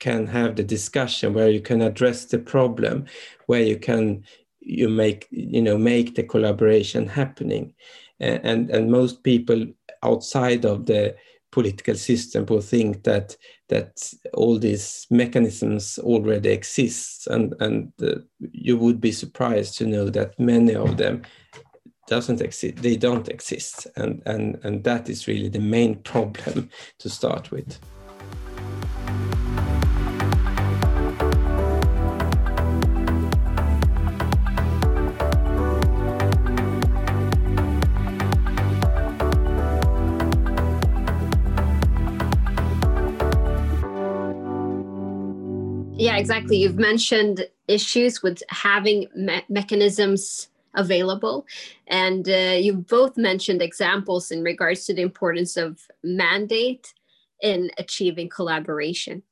can 0.00 0.26
have 0.26 0.56
the 0.56 0.64
discussion, 0.64 1.32
where 1.32 1.48
you 1.48 1.60
can 1.60 1.80
address 1.80 2.26
the 2.26 2.38
problem, 2.38 3.06
where 3.46 3.62
you 3.62 3.78
can 3.78 4.24
you 4.64 4.88
make 4.88 5.28
you 5.30 5.62
know 5.62 5.78
make 5.78 6.14
the 6.14 6.22
collaboration 6.22 7.06
happening. 7.06 7.74
And 8.20 8.70
and 8.70 8.90
most 8.90 9.22
people 9.22 9.66
outside 10.02 10.64
of 10.64 10.86
the 10.86 11.16
political 11.50 11.94
system 11.94 12.46
will 12.46 12.60
think 12.60 13.04
that 13.04 13.36
that 13.68 14.12
all 14.34 14.58
these 14.58 15.06
mechanisms 15.10 15.98
already 15.98 16.50
exist 16.50 17.26
and 17.28 17.54
and 17.60 17.92
uh, 18.02 18.16
you 18.40 18.76
would 18.76 19.00
be 19.00 19.12
surprised 19.12 19.78
to 19.78 19.86
know 19.86 20.10
that 20.10 20.38
many 20.38 20.74
of 20.74 20.96
them 20.96 21.22
doesn't 22.06 22.40
exist 22.40 22.76
they 22.76 22.96
don't 22.96 23.28
exist. 23.28 23.86
And 23.96 24.22
and 24.26 24.58
and 24.64 24.84
that 24.84 25.08
is 25.08 25.28
really 25.28 25.48
the 25.48 25.60
main 25.60 25.96
problem 26.12 26.70
to 26.98 27.08
start 27.08 27.50
with 27.50 27.78
yeah 46.14 46.20
exactly. 46.20 46.56
You've 46.56 46.78
mentioned 46.78 47.46
issues 47.68 48.22
with 48.22 48.42
having 48.48 49.06
me- 49.14 49.44
mechanisms 49.48 50.48
available. 50.74 51.46
And 51.86 52.28
uh, 52.28 52.56
you've 52.60 52.86
both 52.86 53.16
mentioned 53.16 53.62
examples 53.62 54.30
in 54.30 54.42
regards 54.42 54.86
to 54.86 54.94
the 54.94 55.02
importance 55.02 55.56
of 55.56 55.80
mandate 56.02 56.92
in 57.40 57.70
achieving 57.78 58.28
collaboration. 58.28 59.22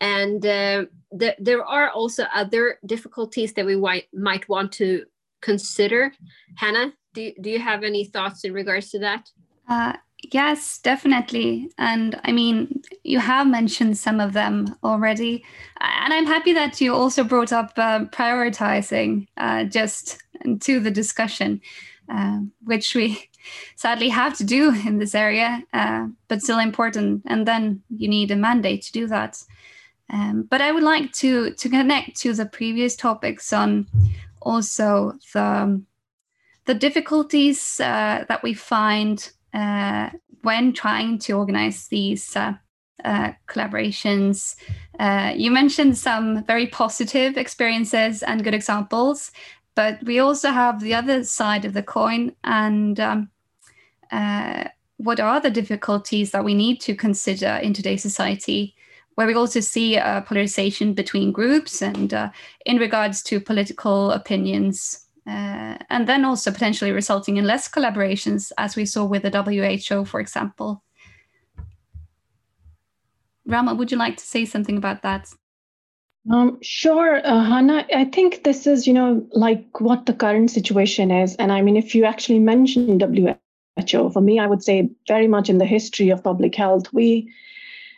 And 0.00 0.44
uh, 0.44 0.86
th- 1.18 1.36
there 1.38 1.64
are 1.64 1.90
also 1.90 2.24
other 2.34 2.78
difficulties 2.86 3.52
that 3.54 3.66
we 3.66 3.76
might, 3.76 4.08
might 4.12 4.48
want 4.48 4.72
to 4.72 5.04
consider. 5.40 6.12
Hannah 6.56 6.92
do, 7.12 7.32
do 7.40 7.50
you 7.50 7.60
have 7.60 7.84
any 7.84 8.04
thoughts 8.04 8.44
in 8.44 8.52
regards 8.52 8.90
to 8.90 8.98
that? 8.98 9.30
Uh, 9.68 9.94
yes, 10.32 10.78
definitely. 10.78 11.70
And 11.78 12.20
I 12.24 12.32
mean, 12.32 12.82
you 13.02 13.18
have 13.18 13.46
mentioned 13.46 13.98
some 13.98 14.20
of 14.20 14.32
them 14.32 14.76
already. 14.82 15.44
And 15.80 16.12
I'm 16.12 16.26
happy 16.26 16.52
that 16.52 16.80
you 16.80 16.94
also 16.94 17.24
brought 17.24 17.52
up 17.52 17.72
uh, 17.76 18.06
prioritizing 18.06 19.26
uh, 19.36 19.64
just 19.64 20.22
to 20.60 20.80
the 20.80 20.90
discussion, 20.90 21.60
uh, 22.08 22.40
which 22.62 22.94
we 22.94 23.30
sadly 23.76 24.08
have 24.08 24.36
to 24.38 24.44
do 24.44 24.74
in 24.86 24.98
this 24.98 25.14
area, 25.14 25.62
uh, 25.72 26.06
but 26.28 26.42
still 26.42 26.58
important. 26.58 27.22
And 27.26 27.46
then 27.46 27.82
you 27.90 28.08
need 28.08 28.30
a 28.30 28.36
mandate 28.36 28.82
to 28.82 28.92
do 28.92 29.06
that. 29.08 29.42
Um, 30.10 30.42
but 30.50 30.60
I 30.60 30.70
would 30.70 30.82
like 30.82 31.12
to, 31.14 31.52
to 31.54 31.68
connect 31.68 32.16
to 32.20 32.34
the 32.34 32.46
previous 32.46 32.94
topics 32.94 33.52
on 33.52 33.86
also 34.42 35.12
the 35.32 35.82
the 36.66 36.74
difficulties 36.74 37.80
uh, 37.80 38.24
that 38.28 38.42
we 38.42 38.54
find 38.54 39.30
uh, 39.54 40.10
when 40.42 40.72
trying 40.72 41.18
to 41.18 41.32
organize 41.32 41.88
these 41.88 42.36
uh, 42.36 42.52
uh 43.04 43.32
collaborations. 43.48 44.56
Uh, 44.98 45.32
you 45.34 45.50
mentioned 45.50 45.96
some 45.96 46.44
very 46.44 46.66
positive 46.66 47.36
experiences 47.36 48.22
and 48.22 48.44
good 48.44 48.54
examples, 48.54 49.30
but 49.74 50.02
we 50.04 50.18
also 50.18 50.50
have 50.50 50.80
the 50.80 50.94
other 50.94 51.24
side 51.24 51.64
of 51.64 51.72
the 51.72 51.82
coin. 51.82 52.32
And 52.42 52.98
um, 53.00 53.30
uh, 54.10 54.64
what 54.96 55.20
are 55.20 55.40
the 55.40 55.50
difficulties 55.50 56.32
that 56.32 56.44
we 56.44 56.54
need 56.54 56.80
to 56.82 56.94
consider 56.94 57.58
in 57.62 57.72
today's 57.72 58.02
society? 58.02 58.74
Where 59.14 59.28
we 59.28 59.34
also 59.34 59.60
see 59.60 59.96
a 59.96 60.24
polarization 60.26 60.92
between 60.92 61.30
groups 61.30 61.80
and 61.80 62.12
in 62.66 62.78
regards 62.78 63.22
to 63.24 63.40
political 63.40 64.10
opinions 64.10 65.03
uh, 65.26 65.78
and 65.88 66.06
then 66.06 66.24
also 66.24 66.50
potentially 66.50 66.92
resulting 66.92 67.36
in 67.36 67.44
less 67.44 67.68
collaborations, 67.68 68.52
as 68.58 68.76
we 68.76 68.84
saw 68.84 69.04
with 69.04 69.22
the 69.22 69.30
WHO, 69.30 70.04
for 70.04 70.20
example. 70.20 70.82
Rama, 73.46 73.74
would 73.74 73.90
you 73.90 73.98
like 73.98 74.16
to 74.16 74.24
say 74.24 74.44
something 74.44 74.76
about 74.76 75.02
that? 75.02 75.28
Um, 76.30 76.58
sure, 76.62 77.20
uh, 77.24 77.44
Hannah. 77.44 77.86
I 77.94 78.06
think 78.06 78.44
this 78.44 78.66
is, 78.66 78.86
you 78.86 78.94
know, 78.94 79.26
like 79.32 79.80
what 79.80 80.06
the 80.06 80.14
current 80.14 80.50
situation 80.50 81.10
is. 81.10 81.36
And 81.36 81.52
I 81.52 81.60
mean, 81.60 81.76
if 81.76 81.94
you 81.94 82.04
actually 82.04 82.38
mention 82.38 82.98
WHO, 82.98 84.10
for 84.10 84.22
me, 84.22 84.38
I 84.38 84.46
would 84.46 84.62
say 84.62 84.88
very 85.06 85.26
much 85.26 85.50
in 85.50 85.58
the 85.58 85.66
history 85.66 86.08
of 86.08 86.24
public 86.24 86.54
health, 86.54 86.92
we 86.92 87.30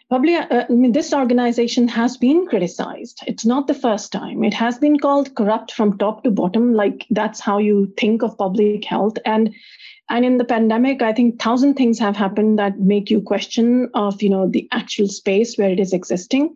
Probably, 0.08 0.36
uh, 0.36 0.64
I 0.68 0.72
mean, 0.72 0.92
this 0.92 1.12
organization 1.12 1.88
has 1.88 2.16
been 2.16 2.46
criticized. 2.46 3.22
It's 3.26 3.44
not 3.44 3.66
the 3.66 3.74
first 3.74 4.12
time. 4.12 4.44
It 4.44 4.54
has 4.54 4.78
been 4.78 5.00
called 5.00 5.34
corrupt 5.34 5.72
from 5.72 5.98
top 5.98 6.22
to 6.22 6.30
bottom. 6.30 6.74
Like 6.74 7.06
that's 7.10 7.40
how 7.40 7.58
you 7.58 7.92
think 7.98 8.22
of 8.22 8.38
public 8.38 8.84
health. 8.84 9.18
And 9.24 9.52
and 10.08 10.24
in 10.24 10.38
the 10.38 10.44
pandemic, 10.44 11.02
I 11.02 11.12
think 11.12 11.42
thousand 11.42 11.74
things 11.74 11.98
have 11.98 12.16
happened 12.16 12.60
that 12.60 12.78
make 12.78 13.10
you 13.10 13.20
question 13.20 13.90
of 13.94 14.22
you 14.22 14.30
know 14.30 14.48
the 14.48 14.68
actual 14.70 15.08
space 15.08 15.56
where 15.56 15.70
it 15.70 15.80
is 15.80 15.92
existing. 15.92 16.54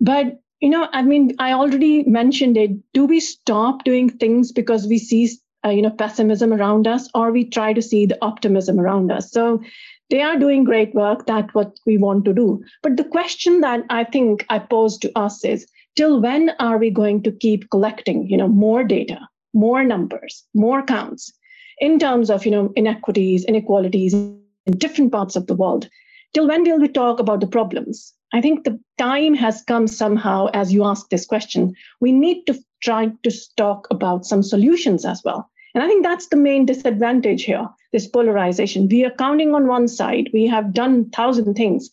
But 0.00 0.40
you 0.60 0.68
know, 0.68 0.88
I 0.92 1.02
mean, 1.02 1.36
I 1.38 1.52
already 1.52 2.02
mentioned 2.02 2.56
it. 2.56 2.72
Do 2.92 3.06
we 3.06 3.20
stop 3.20 3.84
doing 3.84 4.10
things 4.10 4.50
because 4.50 4.88
we 4.88 4.98
see 4.98 5.30
uh, 5.64 5.68
you 5.68 5.82
know 5.82 5.90
pessimism 5.90 6.52
around 6.52 6.88
us, 6.88 7.08
or 7.14 7.30
we 7.30 7.44
try 7.44 7.72
to 7.72 7.82
see 7.82 8.06
the 8.06 8.18
optimism 8.20 8.80
around 8.80 9.12
us? 9.12 9.30
So 9.30 9.62
they 10.10 10.20
are 10.20 10.38
doing 10.38 10.64
great 10.64 10.94
work. 10.94 11.26
That's 11.26 11.54
what 11.54 11.78
we 11.86 11.96
want 11.96 12.24
to 12.24 12.34
do. 12.34 12.62
But 12.82 12.96
the 12.96 13.04
question 13.04 13.60
that 13.60 13.84
i 13.90 14.04
think 14.04 14.44
i 14.48 14.58
pose 14.58 14.98
to 14.98 15.10
us 15.18 15.44
is 15.44 15.66
till 15.96 16.20
when 16.20 16.50
are 16.58 16.78
we 16.78 16.90
going 16.90 17.22
to 17.22 17.32
keep 17.32 17.68
collecting 17.70 18.28
you 18.28 18.36
know 18.36 18.48
more 18.48 18.84
data 18.84 19.18
more 19.52 19.82
numbers 19.84 20.44
more 20.54 20.82
counts 20.82 21.32
in 21.80 21.98
terms 21.98 22.30
of 22.30 22.44
you 22.44 22.52
know 22.52 22.72
inequities 22.76 23.44
inequalities 23.44 24.14
in 24.14 24.40
different 24.78 25.12
parts 25.12 25.36
of 25.36 25.46
the 25.46 25.54
world? 25.54 25.88
Till 26.32 26.46
when 26.46 26.62
will 26.62 26.78
we 26.78 26.88
talk 26.88 27.18
about 27.18 27.40
the 27.40 27.46
problems? 27.58 28.12
I 28.32 28.40
think 28.40 28.62
the 28.62 28.78
time 28.98 29.34
has 29.34 29.62
come 29.62 29.88
somehow 29.88 30.46
as 30.54 30.72
you 30.72 30.84
ask 30.84 31.08
this 31.08 31.26
question. 31.26 31.74
We 32.00 32.12
need 32.12 32.44
to 32.46 32.56
try 32.80 33.10
to 33.24 33.30
talk 33.56 33.88
about 33.90 34.24
some 34.24 34.42
solutions 34.42 35.04
as 35.04 35.22
well 35.24 35.50
and 35.74 35.84
I 35.84 35.86
think 35.86 36.04
that's 36.04 36.28
the 36.28 36.36
main 36.36 36.66
disadvantage 36.66 37.44
here 37.44 37.68
this 37.92 38.06
polarization. 38.06 38.88
We 38.88 39.04
are 39.04 39.10
counting 39.10 39.54
on 39.54 39.66
one 39.66 39.88
side, 39.88 40.30
we 40.32 40.46
have 40.46 40.72
done 40.72 41.10
thousand 41.10 41.54
things. 41.54 41.90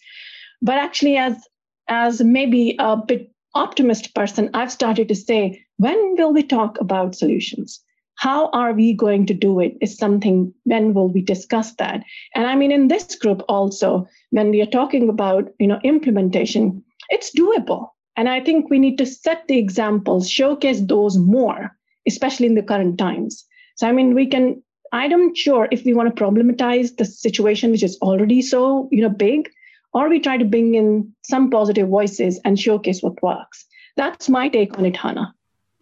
But 0.62 0.78
actually, 0.78 1.18
as 1.18 1.48
as 1.88 2.22
maybe 2.22 2.76
a 2.80 2.98
bit 2.98 3.32
optimist 3.56 4.14
person, 4.14 4.50
I've 4.54 4.72
started 4.72 5.08
to 5.08 5.16
say, 5.16 5.66
when 5.78 6.16
will 6.18 6.34
we 6.34 6.44
talk 6.44 6.80
about 6.80 7.16
solutions? 7.16 7.82
How 8.16 8.50
are 8.50 8.74
we 8.74 8.94
going 8.94 9.26
to 9.28 9.34
do 9.34 9.60
it? 9.60 9.78
Is 9.80 9.98
something, 9.98 10.54
when 10.64 10.94
will 10.94 11.08
we 11.08 11.22
discuss 11.22 11.74
that? 11.76 12.04
And 12.36 12.48
I 12.48 12.56
mean, 12.56 12.72
in 12.72 12.88
this 12.88 13.16
group 13.16 13.44
also, 13.48 14.08
when 14.32 14.50
we 14.50 14.62
are 14.62 14.74
talking 14.78 15.08
about 15.10 15.52
you 15.60 15.68
know 15.68 15.80
implementation, 15.84 16.84
it's 17.10 17.32
doable. 17.36 17.90
And 18.16 18.28
I 18.28 18.42
think 18.42 18.70
we 18.70 18.80
need 18.80 18.98
to 18.98 19.06
set 19.06 19.48
the 19.48 19.60
examples, 19.60 20.30
showcase 20.30 20.82
those 20.82 21.18
more, 21.18 21.78
especially 22.08 22.48
in 22.48 22.56
the 22.56 22.64
current 22.64 22.98
times. 22.98 23.47
So, 23.78 23.88
I 23.88 23.92
mean, 23.92 24.14
we 24.14 24.28
can, 24.28 24.62
I'm 24.92 25.34
sure 25.36 25.68
if 25.72 25.86
we 25.86 25.94
want 25.94 26.14
to 26.14 26.24
problematize 26.24 26.98
the 26.98 27.06
situation, 27.06 27.72
which 27.72 27.84
is 27.84 27.98
already 28.02 28.42
so, 28.42 28.90
you 28.92 29.02
know, 29.02 29.10
big, 29.10 29.50
or 29.94 30.10
we 30.10 30.20
try 30.20 30.38
to 30.38 30.46
bring 30.46 30.76
in 30.76 31.14
some 31.24 31.50
positive 31.50 31.88
voices 31.88 32.40
and 32.44 32.60
showcase 32.60 33.02
what 33.02 33.22
works. 33.24 33.66
That's 33.96 34.30
my 34.30 34.50
take 34.50 34.78
on 34.78 34.86
it, 34.86 34.98
Hannah. 34.98 35.34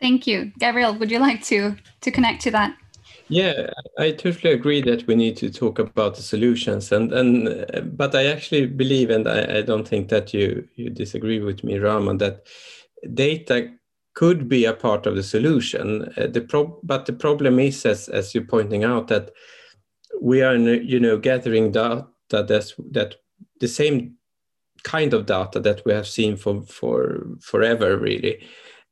Thank 0.02 0.28
you. 0.28 0.52
Gabriel, 0.60 0.94
would 0.96 1.10
you 1.10 1.20
like 1.20 1.44
to, 1.46 1.76
to 2.02 2.12
connect 2.12 2.42
to 2.44 2.52
that? 2.52 2.76
Yeah, 3.28 3.72
I 3.98 4.12
totally 4.12 4.54
agree 4.54 4.82
that 4.82 5.08
we 5.08 5.16
need 5.16 5.38
to 5.38 5.50
talk 5.50 5.80
about 5.80 6.16
the 6.16 6.22
solutions, 6.22 6.92
and 6.92 7.12
and 7.12 7.98
but 7.98 8.14
I 8.14 8.28
actually 8.28 8.68
believe, 8.68 9.10
and 9.10 9.28
I, 9.28 9.58
I 9.58 9.62
don't 9.64 9.88
think 9.88 10.10
that 10.10 10.32
you 10.32 10.68
you 10.76 10.92
disagree 10.92 11.40
with 11.40 11.64
me, 11.64 11.80
Rama, 11.80 12.18
that 12.18 12.46
data 13.16 13.72
could 14.16 14.50
be 14.50 14.66
a 14.66 14.74
part 14.74 15.06
of 15.06 15.16
the 15.16 15.24
solution. 15.24 16.04
Uh, 16.18 16.28
the 16.28 16.42
but 16.84 17.06
the 17.06 17.14
problem 17.14 17.60
is, 17.60 17.86
as, 17.86 18.10
as 18.10 18.34
you're 18.34 18.46
pointing 18.46 18.84
out, 18.84 19.08
that 19.10 19.32
we 20.22 20.42
are 20.42 20.56
you 20.56 21.00
know 21.00 21.18
gathering 21.18 21.72
data 21.72 22.08
that's 22.30 22.74
that 22.92 23.16
the 23.60 23.68
same 23.68 24.16
kind 24.84 25.14
of 25.14 25.26
data 25.26 25.60
that 25.60 25.84
we 25.86 25.94
have 25.94 26.08
seen 26.08 26.38
for 26.38 26.64
for 26.64 27.28
forever, 27.42 27.98
really. 27.98 28.42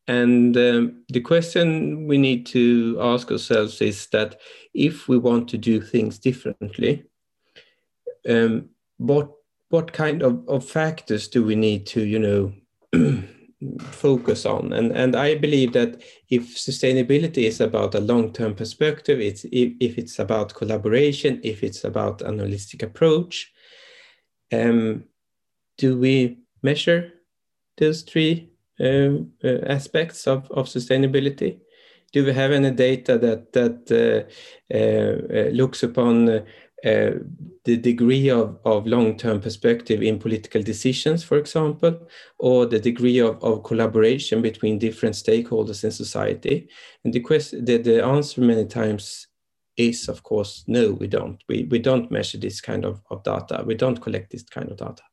And 0.08 0.58
um, 0.58 1.04
the 1.08 1.22
question 1.22 2.08
we 2.08 2.18
need 2.18 2.46
to 2.48 2.98
ask 3.00 3.32
ourselves 3.32 3.82
is 3.82 4.08
that 4.08 4.42
if 4.74 5.08
we 5.08 5.18
want 5.18 5.48
to 5.50 5.58
do 5.58 5.80
things 5.80 6.20
differently, 6.20 7.06
um, 8.28 8.70
what 8.98 9.32
what 9.70 9.94
kind 9.94 10.22
of, 10.22 10.48
of 10.48 10.66
factors 10.66 11.28
do 11.28 11.44
we 11.44 11.56
need 11.56 11.88
to 11.88 12.02
you 12.02 12.20
know 12.20 12.54
focus 13.80 14.46
on. 14.46 14.74
And 14.74 14.92
and 14.92 15.16
i 15.16 15.36
believe 15.36 15.74
that 15.74 16.02
if 16.30 16.56
sustainability 16.56 17.46
is 17.48 17.62
about 17.62 17.96
a 17.96 18.00
long-term 18.00 18.56
perspective 18.56 19.20
it's 19.20 19.46
if, 19.46 19.74
if 19.80 19.98
it's 19.98 20.20
about 20.20 20.54
collaboration 20.54 21.40
if 21.44 21.64
it's 21.64 21.84
about 21.84 22.22
an 22.22 22.40
holistic 22.40 22.84
approach 22.84 23.52
um, 24.54 25.06
do 25.78 25.98
we 25.98 26.40
measure 26.62 27.14
those 27.78 28.04
three 28.04 28.50
um, 28.80 29.32
uh, 29.44 29.60
aspects 29.68 30.28
of, 30.28 30.50
of 30.52 30.68
sustainability? 30.68 31.60
Do 32.12 32.26
we 32.26 32.34
have 32.34 32.52
any 32.52 32.72
data 32.72 33.18
that 33.18 33.54
that 33.54 33.80
uh, 33.92 34.74
uh, 34.74 35.38
uh 35.38 35.50
looks 35.50 35.82
upon 35.82 36.44
uh, 36.86 37.12
the 37.64 37.78
degree 37.78 38.30
of, 38.30 38.60
of 38.66 38.86
long-term 38.86 39.40
perspective 39.40 40.02
in 40.02 40.20
political 40.20 40.62
decisions, 40.62 41.24
for 41.24 41.38
example, 41.38 42.08
or 42.40 42.66
the 42.66 42.80
degree 42.80 43.20
of, 43.20 43.42
of 43.42 43.64
collaboration 43.64 44.42
between 44.42 44.80
different 44.80 45.16
stakeholders 45.16 45.84
in 45.84 45.92
society. 45.92 46.68
And 47.04 47.14
the, 47.14 47.22
question, 47.22 47.64
the, 47.64 47.78
the 47.78 48.04
answer 48.04 48.42
many 48.42 48.66
times 48.66 49.28
is, 49.78 50.10
of 50.10 50.24
course, 50.24 50.66
no, 50.68 50.92
we 50.92 51.08
don't. 51.08 51.42
We, 51.48 51.68
we 51.72 51.80
don't 51.80 52.12
measure 52.12 52.38
this 52.38 52.60
kind 52.60 52.84
of, 52.86 53.02
of 53.10 53.24
data. 53.24 53.64
We 53.66 53.76
don't 53.76 54.02
collect 54.02 54.32
this 54.32 54.44
kind 54.44 54.70
of 54.70 54.78
data. 54.78 55.04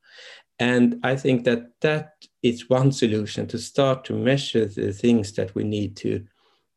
And 0.59 1.01
I 1.03 1.17
think 1.17 1.45
that 1.45 1.81
that 1.81 2.15
is 2.43 2.69
one 2.69 2.93
solution 2.93 3.47
to 3.47 3.59
start 3.59 4.05
to 4.05 4.13
measure 4.13 4.67
the 4.67 4.93
things 4.93 5.33
that 5.33 5.55
we 5.55 5.65
need 5.65 5.97
to 5.99 6.27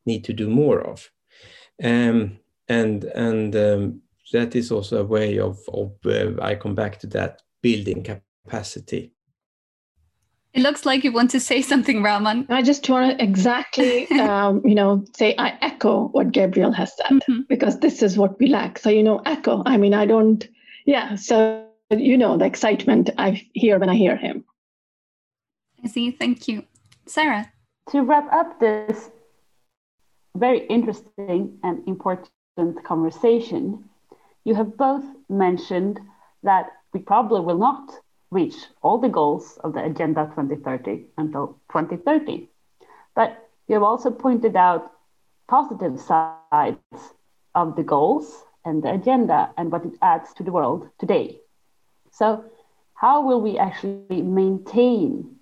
need 0.06 0.24
to 0.26 0.34
do 0.34 0.50
more 0.50 0.82
of. 0.82 1.10
Um, 1.84 2.40
and 2.70 3.04
and 3.04 3.56
um, 3.56 4.02
that 4.32 4.56
is 4.56 4.72
also 4.72 5.02
a 5.02 5.06
way 5.06 5.40
of, 5.40 5.60
of 5.74 5.94
uh, 6.06 6.42
I 6.42 6.56
come 6.56 6.76
back 6.76 7.00
to 7.00 7.08
that 7.08 7.42
building 7.62 8.04
capacity. 8.04 9.14
It 10.54 10.62
looks 10.62 10.86
like 10.86 11.04
you 11.04 11.12
want 11.12 11.32
to 11.32 11.40
say 11.40 11.64
something, 11.64 12.04
Raman. 12.04 12.46
I 12.50 12.62
just 12.62 12.88
want 12.88 13.18
to 13.18 13.24
exactly, 13.24 14.08
um, 14.20 14.62
you 14.64 14.76
know, 14.76 15.04
say 15.16 15.34
I 15.38 15.58
echo 15.62 16.10
what 16.10 16.32
Gabriel 16.32 16.72
has 16.72 16.96
said 16.96 17.08
mm-hmm. 17.08 17.42
because 17.50 17.80
this 17.80 18.04
is 18.04 18.18
what 18.18 18.40
we 18.40 18.48
lack. 18.48 18.78
So, 18.78 18.90
you 18.90 19.02
know, 19.02 19.20
echo. 19.26 19.64
I 19.66 19.78
mean, 19.78 19.96
I 19.96 20.06
don't, 20.06 20.48
yeah. 20.86 21.16
So, 21.16 21.66
you 21.90 22.18
know, 22.18 22.38
the 22.38 22.46
excitement 22.46 23.10
I 23.18 23.48
hear 23.54 23.80
when 23.80 23.90
I 23.90 23.96
hear 23.96 24.16
him. 24.16 24.46
I 25.84 25.88
see. 25.88 26.12
Thank 26.12 26.48
you. 26.48 26.64
Sarah. 27.08 27.52
To 27.90 28.02
wrap 28.02 28.32
up 28.32 28.60
this 28.60 29.10
very 30.38 30.66
interesting 30.68 31.58
and 31.64 31.88
important 31.88 32.84
conversation, 32.86 33.90
you 34.44 34.56
have 34.56 34.78
both 34.78 35.04
mentioned 35.30 36.00
that 36.44 36.72
we 36.94 37.00
probably 37.00 37.42
will 37.42 37.58
not 37.58 37.92
reach 38.32 38.56
all 38.82 38.98
the 38.98 39.10
goals 39.10 39.58
of 39.64 39.74
the 39.74 39.84
Agenda 39.84 40.26
2030 40.36 41.06
until 41.18 41.60
2030. 41.72 42.50
But 43.16 43.50
you 43.68 43.76
have 43.76 43.84
also 43.84 44.12
pointed 44.12 44.56
out 44.56 44.92
positive 45.48 46.00
sides 46.00 46.78
of 47.56 47.76
the 47.76 47.84
goals 47.84 48.44
and 48.66 48.82
the 48.82 48.94
agenda 48.94 49.52
and 49.58 49.72
what 49.72 49.86
it 49.86 49.94
adds 50.02 50.34
to 50.34 50.44
the 50.44 50.52
world 50.52 50.90
today. 51.00 51.40
So, 52.12 52.46
how 52.94 53.26
will 53.26 53.42
we 53.42 53.58
actually 53.58 54.22
maintain 54.22 55.36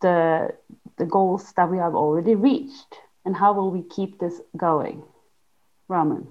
the, 0.00 0.54
the 0.96 1.06
goals 1.06 1.52
that 1.56 1.70
we 1.70 1.78
have 1.78 1.94
already 1.94 2.34
reached? 2.34 2.96
And 3.24 3.36
how 3.36 3.52
will 3.52 3.70
we 3.70 3.82
keep 3.82 4.18
this 4.18 4.40
going? 4.56 5.02
Raman. 5.88 6.28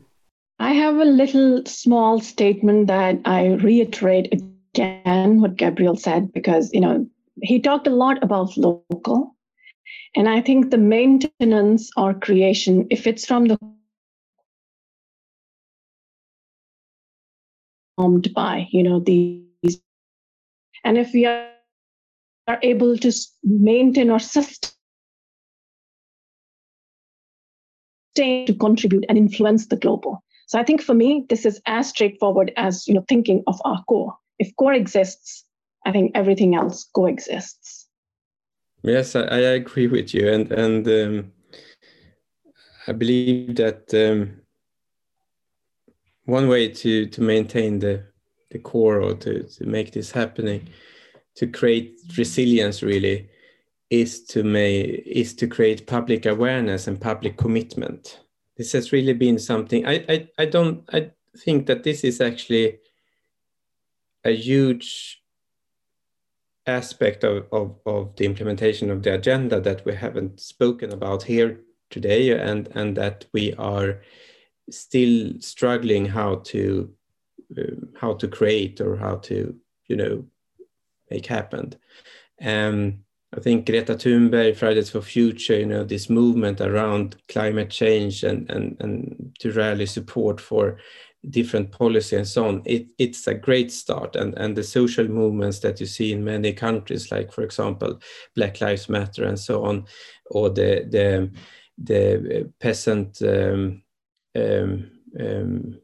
I 0.61 0.73
have 0.73 0.97
a 0.97 1.05
little 1.05 1.65
small 1.65 2.19
statement 2.19 2.85
that 2.85 3.19
I 3.25 3.47
reiterate 3.47 4.31
again 4.31 5.41
what 5.41 5.55
Gabriel 5.55 5.95
said 5.95 6.31
because, 6.31 6.71
you 6.71 6.79
know, 6.79 7.07
he 7.41 7.59
talked 7.59 7.87
a 7.87 7.89
lot 7.89 8.23
about 8.23 8.55
local. 8.55 9.35
And 10.15 10.29
I 10.29 10.39
think 10.39 10.69
the 10.69 10.77
maintenance 10.77 11.89
or 11.97 12.13
creation, 12.13 12.85
if 12.91 13.07
it's 13.07 13.25
from 13.25 13.45
the 13.45 13.57
formed 17.97 18.31
by, 18.35 18.67
you 18.69 18.83
know, 18.83 18.99
these, 18.99 19.81
and 20.83 20.95
if 20.95 21.11
we 21.11 21.25
are, 21.25 21.49
are 22.47 22.59
able 22.61 22.99
to 22.99 23.11
maintain 23.43 24.11
or 24.11 24.19
sustain 24.19 24.75
to 28.15 28.53
contribute 28.53 29.05
and 29.09 29.17
influence 29.17 29.65
the 29.65 29.75
global. 29.75 30.23
So 30.51 30.59
I 30.59 30.65
think 30.65 30.81
for 30.81 30.93
me, 30.93 31.25
this 31.29 31.45
is 31.45 31.61
as 31.65 31.87
straightforward 31.87 32.51
as 32.57 32.85
you 32.85 32.93
know 32.93 33.05
thinking 33.07 33.41
of 33.47 33.61
our 33.63 33.81
core. 33.85 34.17
If 34.37 34.53
core 34.57 34.73
exists, 34.73 35.45
I 35.85 35.93
think 35.93 36.11
everything 36.13 36.55
else 36.55 36.89
coexists. 36.93 37.87
Yes, 38.83 39.15
I, 39.15 39.21
I 39.21 39.39
agree 39.61 39.87
with 39.87 40.13
you, 40.13 40.29
and 40.29 40.51
and 40.51 40.85
um, 40.89 41.31
I 42.85 42.91
believe 42.91 43.55
that 43.55 43.93
um, 43.93 44.41
one 46.25 46.49
way 46.49 46.67
to 46.67 47.05
to 47.05 47.21
maintain 47.21 47.79
the 47.79 48.03
the 48.49 48.59
core 48.59 48.99
or 48.99 49.13
to 49.13 49.43
to 49.43 49.65
make 49.65 49.93
this 49.93 50.11
happening, 50.11 50.67
to 51.35 51.47
create 51.47 51.97
resilience 52.17 52.83
really, 52.83 53.29
is 53.89 54.25
to 54.25 54.43
make 54.43 55.03
is 55.05 55.33
to 55.35 55.47
create 55.47 55.87
public 55.87 56.25
awareness 56.25 56.87
and 56.87 56.99
public 56.99 57.37
commitment. 57.37 58.19
This 58.61 58.73
has 58.73 58.91
really 58.91 59.13
been 59.13 59.39
something. 59.39 59.87
I 59.87 60.05
I, 60.07 60.27
I 60.37 60.45
don't 60.45 60.87
I 60.93 61.09
think 61.35 61.65
that 61.65 61.81
this 61.83 62.03
is 62.03 62.21
actually 62.21 62.77
a 64.23 64.29
huge 64.31 65.21
aspect 66.67 67.23
of, 67.23 67.47
of, 67.51 67.75
of 67.87 68.15
the 68.17 68.25
implementation 68.25 68.91
of 68.91 69.01
the 69.01 69.15
agenda 69.15 69.59
that 69.59 69.83
we 69.83 69.95
haven't 69.95 70.39
spoken 70.39 70.91
about 70.93 71.23
here 71.23 71.59
today 71.89 72.37
and, 72.37 72.67
and 72.75 72.95
that 72.97 73.25
we 73.33 73.55
are 73.55 74.01
still 74.69 75.33
struggling 75.39 76.05
how 76.05 76.35
to 76.35 76.93
um, 77.57 77.89
how 77.99 78.13
to 78.13 78.27
create 78.27 78.79
or 78.79 78.95
how 78.95 79.15
to 79.15 79.55
you 79.87 79.95
know 79.95 80.23
make 81.09 81.25
happen 81.25 81.73
um, 82.41 82.99
I 83.35 83.39
think 83.39 83.65
Greta 83.65 83.95
Thunberg, 83.95 84.57
Fridays 84.57 84.89
for 84.89 85.01
Future, 85.01 85.59
you 85.59 85.65
know, 85.65 85.85
this 85.85 86.09
movement 86.09 86.59
around 86.59 87.15
climate 87.29 87.69
change 87.69 88.23
and, 88.23 88.49
and, 88.51 88.75
and 88.81 89.35
to 89.39 89.51
rally 89.51 89.85
support 89.85 90.41
for 90.41 90.79
different 91.29 91.71
policy 91.71 92.17
and 92.17 92.27
so 92.27 92.47
on, 92.47 92.61
it, 92.65 92.87
it's 92.97 93.27
a 93.27 93.33
great 93.33 93.71
start. 93.71 94.17
And, 94.17 94.37
and 94.37 94.55
the 94.55 94.63
social 94.63 95.07
movements 95.07 95.59
that 95.59 95.79
you 95.79 95.85
see 95.85 96.11
in 96.11 96.25
many 96.25 96.51
countries, 96.51 97.09
like, 97.09 97.31
for 97.31 97.43
example, 97.43 98.01
Black 98.35 98.59
Lives 98.59 98.89
Matter 98.89 99.23
and 99.23 99.39
so 99.39 99.63
on, 99.63 99.85
or 100.25 100.49
the, 100.49 100.85
the, 100.89 101.31
the 101.77 102.51
peasant, 102.59 103.21
um, 103.21 103.81
um, 104.35 104.91
um, 105.19 105.79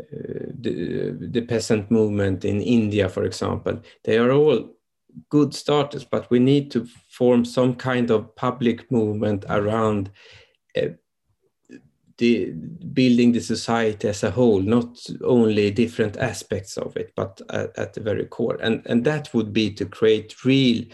uh, 0.00 0.46
the, 0.60 1.16
the 1.20 1.42
peasant 1.42 1.90
movement 1.90 2.44
in 2.44 2.62
India, 2.62 3.08
for 3.08 3.24
example, 3.24 3.82
they 4.04 4.16
are 4.16 4.30
all 4.30 4.77
good 5.28 5.54
starters, 5.54 6.04
but 6.04 6.30
we 6.30 6.38
need 6.38 6.70
to 6.70 6.86
form 7.10 7.44
some 7.44 7.74
kind 7.74 8.10
of 8.10 8.34
public 8.36 8.90
movement 8.90 9.44
around 9.48 10.10
uh, 10.76 10.88
the 12.18 12.50
building 12.92 13.32
the 13.32 13.40
society 13.40 14.08
as 14.08 14.24
a 14.24 14.30
whole, 14.30 14.60
not 14.60 14.98
only 15.22 15.70
different 15.70 16.16
aspects 16.16 16.76
of 16.76 16.96
it, 16.96 17.12
but 17.14 17.40
at, 17.50 17.78
at 17.78 17.94
the 17.94 18.00
very 18.00 18.26
core. 18.26 18.58
And, 18.60 18.82
and 18.86 19.04
that 19.04 19.32
would 19.32 19.52
be 19.52 19.70
to 19.74 19.86
create 19.86 20.44
real 20.44 20.84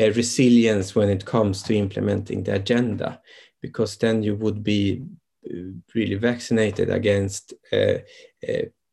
uh, 0.00 0.12
resilience 0.12 0.94
when 0.94 1.08
it 1.08 1.24
comes 1.24 1.62
to 1.64 1.74
implementing 1.74 2.44
the 2.44 2.54
agenda, 2.54 3.20
because 3.60 3.96
then 3.96 4.22
you 4.22 4.36
would 4.36 4.62
be 4.62 5.02
uh, 5.50 5.72
really 5.94 6.16
vaccinated 6.16 6.90
against 6.90 7.52
uh 7.72 7.98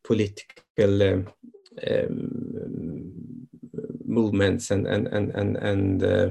political 0.04 1.02
um, 1.02 1.26
um, 1.88 2.93
movements 4.14 4.70
and 4.70 4.86
and 4.86 5.06
and 5.08 5.30
and 5.34 5.56
and, 5.56 6.02
uh, 6.02 6.30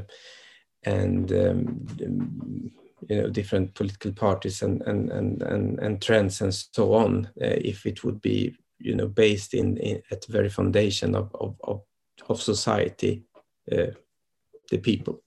and 0.83 1.31
um, 1.31 2.71
you 3.09 3.21
know 3.21 3.29
different 3.29 3.73
political 3.73 4.11
parties 4.11 4.61
and 4.61 4.81
and 4.83 5.11
and 5.11 5.41
and, 5.43 5.79
and 5.79 6.01
trends 6.01 6.41
and 6.41 6.53
so 6.53 6.93
on 6.93 7.25
uh, 7.41 7.57
if 7.71 7.85
it 7.85 8.03
would 8.03 8.21
be 8.21 8.55
you 8.79 8.95
know 8.95 9.07
based 9.07 9.53
in, 9.53 9.77
in 9.77 10.01
at 10.11 10.21
the 10.21 10.31
very 10.31 10.49
foundation 10.49 11.15
of 11.15 11.29
of 11.35 11.55
of, 11.63 11.81
of 12.29 12.41
society 12.41 13.23
uh, 13.71 13.91
the 14.69 14.77
people 14.77 15.21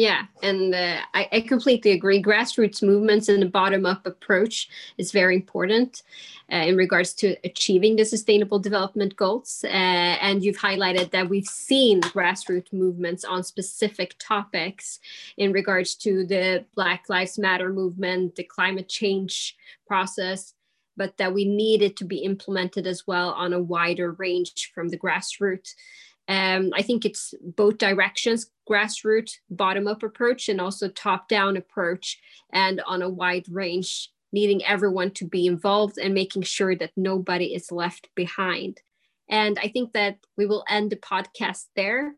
yeah, 0.00 0.22
and 0.42 0.74
uh, 0.74 1.00
I, 1.12 1.28
I, 1.30 1.40
completely 1.42 1.90
agree. 1.90 2.22
Grassroots 2.22 2.82
movements 2.82 3.28
and 3.28 3.42
the 3.42 3.46
bottom 3.46 3.84
up 3.84 4.06
approach 4.06 4.70
is 4.96 5.12
very 5.12 5.36
important 5.36 6.02
uh, 6.50 6.56
in 6.56 6.78
regards 6.78 7.12
to 7.16 7.36
achieving 7.44 7.96
the 7.96 8.06
sustainable 8.06 8.58
development 8.58 9.14
goals. 9.16 9.62
Uh, 9.62 9.66
and 9.68 10.42
you've 10.42 10.56
highlighted 10.56 11.10
that 11.10 11.28
we've 11.28 11.44
seen 11.44 12.00
grassroots 12.00 12.72
movements 12.72 13.26
on 13.26 13.44
specific 13.44 14.14
topics 14.18 15.00
in 15.36 15.52
regards 15.52 15.94
to 15.96 16.24
the 16.24 16.64
Black 16.74 17.04
Lives 17.10 17.38
Matter 17.38 17.70
movement, 17.70 18.36
the 18.36 18.44
climate 18.44 18.88
change 18.88 19.54
process, 19.86 20.54
but 20.96 21.18
that 21.18 21.34
we 21.34 21.44
need 21.44 21.82
it 21.82 21.94
to 21.98 22.06
be 22.06 22.20
implemented 22.20 22.86
as 22.86 23.06
well 23.06 23.32
on 23.32 23.52
a 23.52 23.62
wider 23.62 24.12
range 24.12 24.72
from 24.74 24.88
the 24.88 24.98
grassroots. 24.98 25.74
Um, 26.30 26.70
I 26.74 26.82
think 26.82 27.04
it's 27.04 27.34
both 27.42 27.78
directions 27.78 28.50
grassroots, 28.70 29.32
bottom 29.50 29.88
up 29.88 30.04
approach, 30.04 30.48
and 30.48 30.60
also 30.60 30.88
top 30.88 31.28
down 31.28 31.56
approach, 31.56 32.20
and 32.52 32.80
on 32.86 33.02
a 33.02 33.08
wide 33.08 33.46
range, 33.50 34.10
needing 34.32 34.64
everyone 34.64 35.10
to 35.10 35.26
be 35.26 35.46
involved 35.46 35.98
and 35.98 36.14
making 36.14 36.42
sure 36.42 36.76
that 36.76 36.92
nobody 36.96 37.52
is 37.52 37.72
left 37.72 38.08
behind. 38.14 38.80
And 39.28 39.58
I 39.60 39.68
think 39.68 39.92
that 39.94 40.18
we 40.36 40.46
will 40.46 40.64
end 40.68 40.90
the 40.92 40.96
podcast 40.96 41.64
there. 41.74 42.14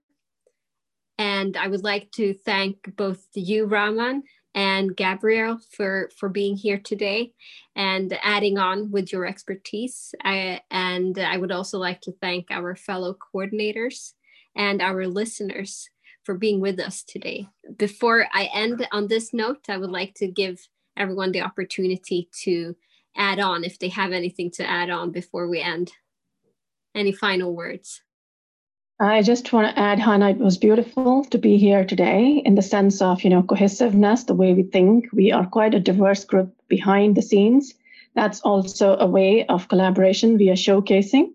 And 1.16 1.57
I 1.57 1.68
would 1.68 1.83
like 1.83 2.11
to 2.12 2.35
thank 2.35 2.94
both 2.96 3.27
you, 3.35 3.64
Raman, 3.64 4.25
and 4.55 4.97
Gabriel 4.97 5.59
for 5.71 6.11
for 6.17 6.29
being 6.29 6.57
here 6.57 6.79
today 6.79 7.33
and 7.75 8.19
adding 8.23 8.59
on 8.59 8.91
with 8.91 9.12
your 9.12 9.27
expertise. 9.27 10.15
I, 10.25 10.61
and 10.71 11.19
I 11.19 11.37
would 11.37 11.53
also 11.53 11.79
like 11.79 12.01
to 12.03 12.12
thank 12.12 12.51
our 12.51 12.77
fellow 12.77 13.17
coordinators 13.35 14.12
and 14.55 14.83
our 14.83 15.07
listeners 15.07 15.88
for 16.25 16.35
being 16.37 16.61
with 16.61 16.79
us 16.79 17.03
today. 17.03 17.49
Before 17.77 18.27
I 18.33 18.49
end 18.55 18.87
on 18.93 19.09
this 19.09 19.33
note, 19.33 19.69
I 19.69 19.79
would 19.79 19.91
like 19.91 20.15
to 20.17 20.29
give 20.29 20.69
everyone 20.97 21.33
the 21.33 21.41
opportunity 21.41 22.29
to 22.42 22.77
add 23.17 23.40
on 23.40 23.65
if 23.65 23.79
they 23.79 23.88
have 23.88 24.13
anything 24.13 24.50
to 24.53 24.69
add 24.69 24.90
on 24.90 25.11
before 25.11 25.48
we 25.48 25.61
end. 25.61 25.92
Any 26.94 27.13
final 27.13 27.55
words? 27.55 28.03
I 29.01 29.23
just 29.23 29.53
want 29.53 29.69
to 29.69 29.79
add, 29.81 29.99
Hannah, 29.99 30.31
it 30.31 30.38
was 30.38 30.59
beautiful 30.59 31.25
to 31.25 31.38
be 31.38 31.57
here 31.57 31.85
today 31.85 32.43
in 32.45 32.55
the 32.55 32.63
sense 32.63 33.03
of, 33.03 33.25
you 33.25 33.31
know, 33.31 33.43
cohesiveness, 33.43 34.25
the 34.25 34.35
way 34.35 34.55
we 34.55 34.63
think. 34.63 35.07
We 35.13 35.33
are 35.33 35.47
quite 35.47 35.75
a 35.75 35.81
diverse 35.81 36.25
group 36.25 36.55
behind 36.69 37.17
the 37.17 37.23
scenes. 37.23 37.75
That's 38.15 38.40
also 38.43 38.97
a 38.99 39.07
way 39.07 39.45
of 39.47 39.69
collaboration 39.69 40.37
we 40.37 40.51
are 40.51 40.55
showcasing. 40.55 41.31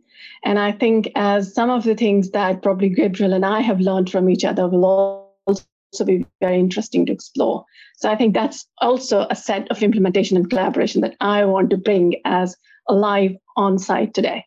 And 0.46 0.60
I 0.60 0.72
think 0.72 1.12
as 1.16 1.54
some 1.54 1.70
of 1.70 1.84
the 1.84 1.96
things 1.96 2.32
that 2.32 2.62
probably 2.62 2.90
Gabriel 2.90 3.34
and 3.34 3.46
I 3.46 3.62
have 3.62 3.82
learned 3.82 4.10
from 4.10 4.30
each 4.30 4.46
other 4.46 4.68
will 4.68 5.34
also 5.46 6.06
be 6.06 6.26
very 6.40 6.60
interesting 6.60 7.06
to 7.08 7.12
explore. 7.12 7.66
So 7.98 8.10
I 8.10 8.16
think 8.16 8.34
that's 8.34 8.68
also 8.78 9.28
a 9.30 9.36
set 9.36 9.70
of 9.72 9.82
implementation 9.82 10.38
and 10.38 10.50
collaboration 10.50 11.02
that 11.02 11.16
I 11.20 11.44
want 11.46 11.72
to 11.72 11.78
bring 11.78 12.22
as 12.24 12.56
alive 12.88 13.36
on 13.56 13.80
site 13.80 14.14
today. 14.14 14.46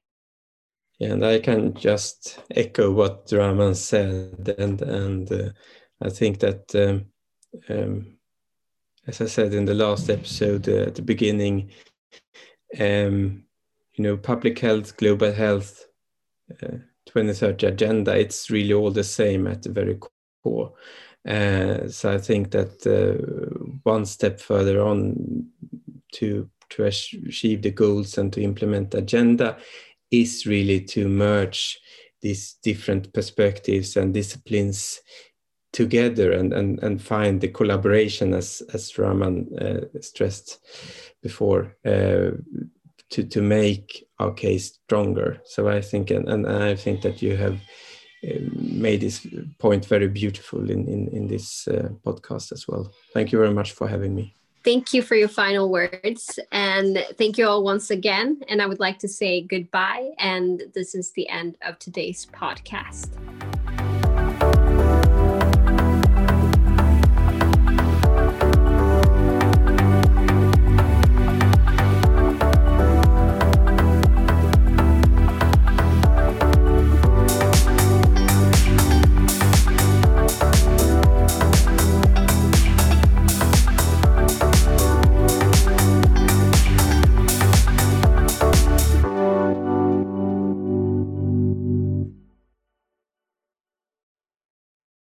And 1.01 1.24
I 1.24 1.38
can 1.38 1.72
just 1.74 2.40
echo 2.51 2.90
what 2.92 3.30
Raman 3.32 3.74
said, 3.74 4.55
and 4.59 4.82
and 4.82 5.32
uh, 5.32 5.51
I 6.03 6.11
think 6.11 6.40
that 6.40 6.74
um, 6.74 7.07
um, 7.68 8.18
as 9.07 9.20
I 9.20 9.26
said 9.26 9.55
in 9.55 9.64
the 9.64 9.74
last 9.74 10.11
episode 10.11 10.68
uh, 10.68 10.82
at 10.88 10.94
the 10.94 11.03
beginning, 11.03 11.70
um, 12.78 13.44
you 13.94 14.05
know, 14.05 14.16
public 14.16 14.59
health, 14.59 14.96
global 14.96 15.32
health, 15.32 15.86
uh, 16.62 16.78
2030 17.07 17.66
agenda, 17.66 18.18
it's 18.18 18.51
really 18.51 18.72
all 18.72 18.90
the 18.90 19.05
same 19.05 19.46
at 19.46 19.62
the 19.62 19.70
very 19.70 19.98
core. 20.42 20.72
Uh, 21.26 21.88
so 21.88 22.12
I 22.12 22.18
think 22.18 22.51
that 22.53 22.86
uh, 22.86 23.74
one 23.82 24.07
step 24.07 24.40
further 24.40 24.80
on 24.80 25.46
to 26.12 26.48
to 26.70 26.84
achieve 26.84 27.62
the 27.62 27.70
goals 27.72 28.16
and 28.16 28.32
to 28.32 28.40
implement 28.40 28.92
the 28.92 28.98
agenda 28.98 29.59
is 30.11 30.47
really 30.47 30.81
to 30.81 31.09
merge 31.09 31.79
these 32.23 32.55
different 32.63 33.13
perspectives 33.13 33.97
and 33.97 34.13
disciplines 34.13 35.01
together 35.73 36.33
and, 36.33 36.53
and, 36.53 36.83
and 36.83 37.01
find 37.01 37.41
the 37.41 37.49
collaboration 37.49 38.35
as, 38.35 38.63
as 38.75 38.99
Raman 38.99 39.49
uh, 39.59 40.01
stressed 40.01 40.59
before 41.23 41.77
uh, 41.85 42.33
to, 43.11 43.25
to 43.25 43.43
make 43.43 44.07
our 44.19 44.33
case 44.33 44.79
stronger. 44.85 45.41
So 45.45 45.69
I 45.69 45.81
think, 45.81 46.11
and, 46.11 46.29
and 46.29 46.47
I 46.47 46.75
think 46.75 47.03
that 47.03 47.23
you 47.23 47.37
have 47.37 47.61
uh, 48.25 48.39
made 48.53 49.01
this 49.01 49.27
point 49.59 49.87
very 49.87 50.09
beautiful 50.09 50.71
in, 50.71 50.89
in, 50.89 51.09
in 51.09 51.29
this 51.29 51.69
uh, 51.69 51.89
podcast 52.05 52.53
as 52.53 52.67
well. 52.69 52.93
Thank 53.15 53.33
you 53.33 53.39
very 53.39 53.55
much 53.55 53.73
for 53.73 53.89
having 53.89 54.15
me. 54.15 54.35
Thank 54.63 54.93
you 54.93 55.03
for 55.03 55.15
your 55.15 55.29
final 55.29 55.71
words. 55.71 56.39
And 56.53 57.05
thank 57.17 57.39
you 57.39 57.47
all 57.47 57.65
once 57.65 57.91
again. 57.91 58.43
And 58.49 58.61
I 58.61 58.67
would 58.67 58.81
like 58.81 58.99
to 59.01 59.09
say 59.09 59.43
goodbye. 59.43 60.11
And 60.19 60.65
this 60.75 60.95
is 60.95 61.13
the 61.13 61.29
end 61.29 61.57
of 61.63 61.79
today's 61.79 62.27
podcast. 62.27 63.09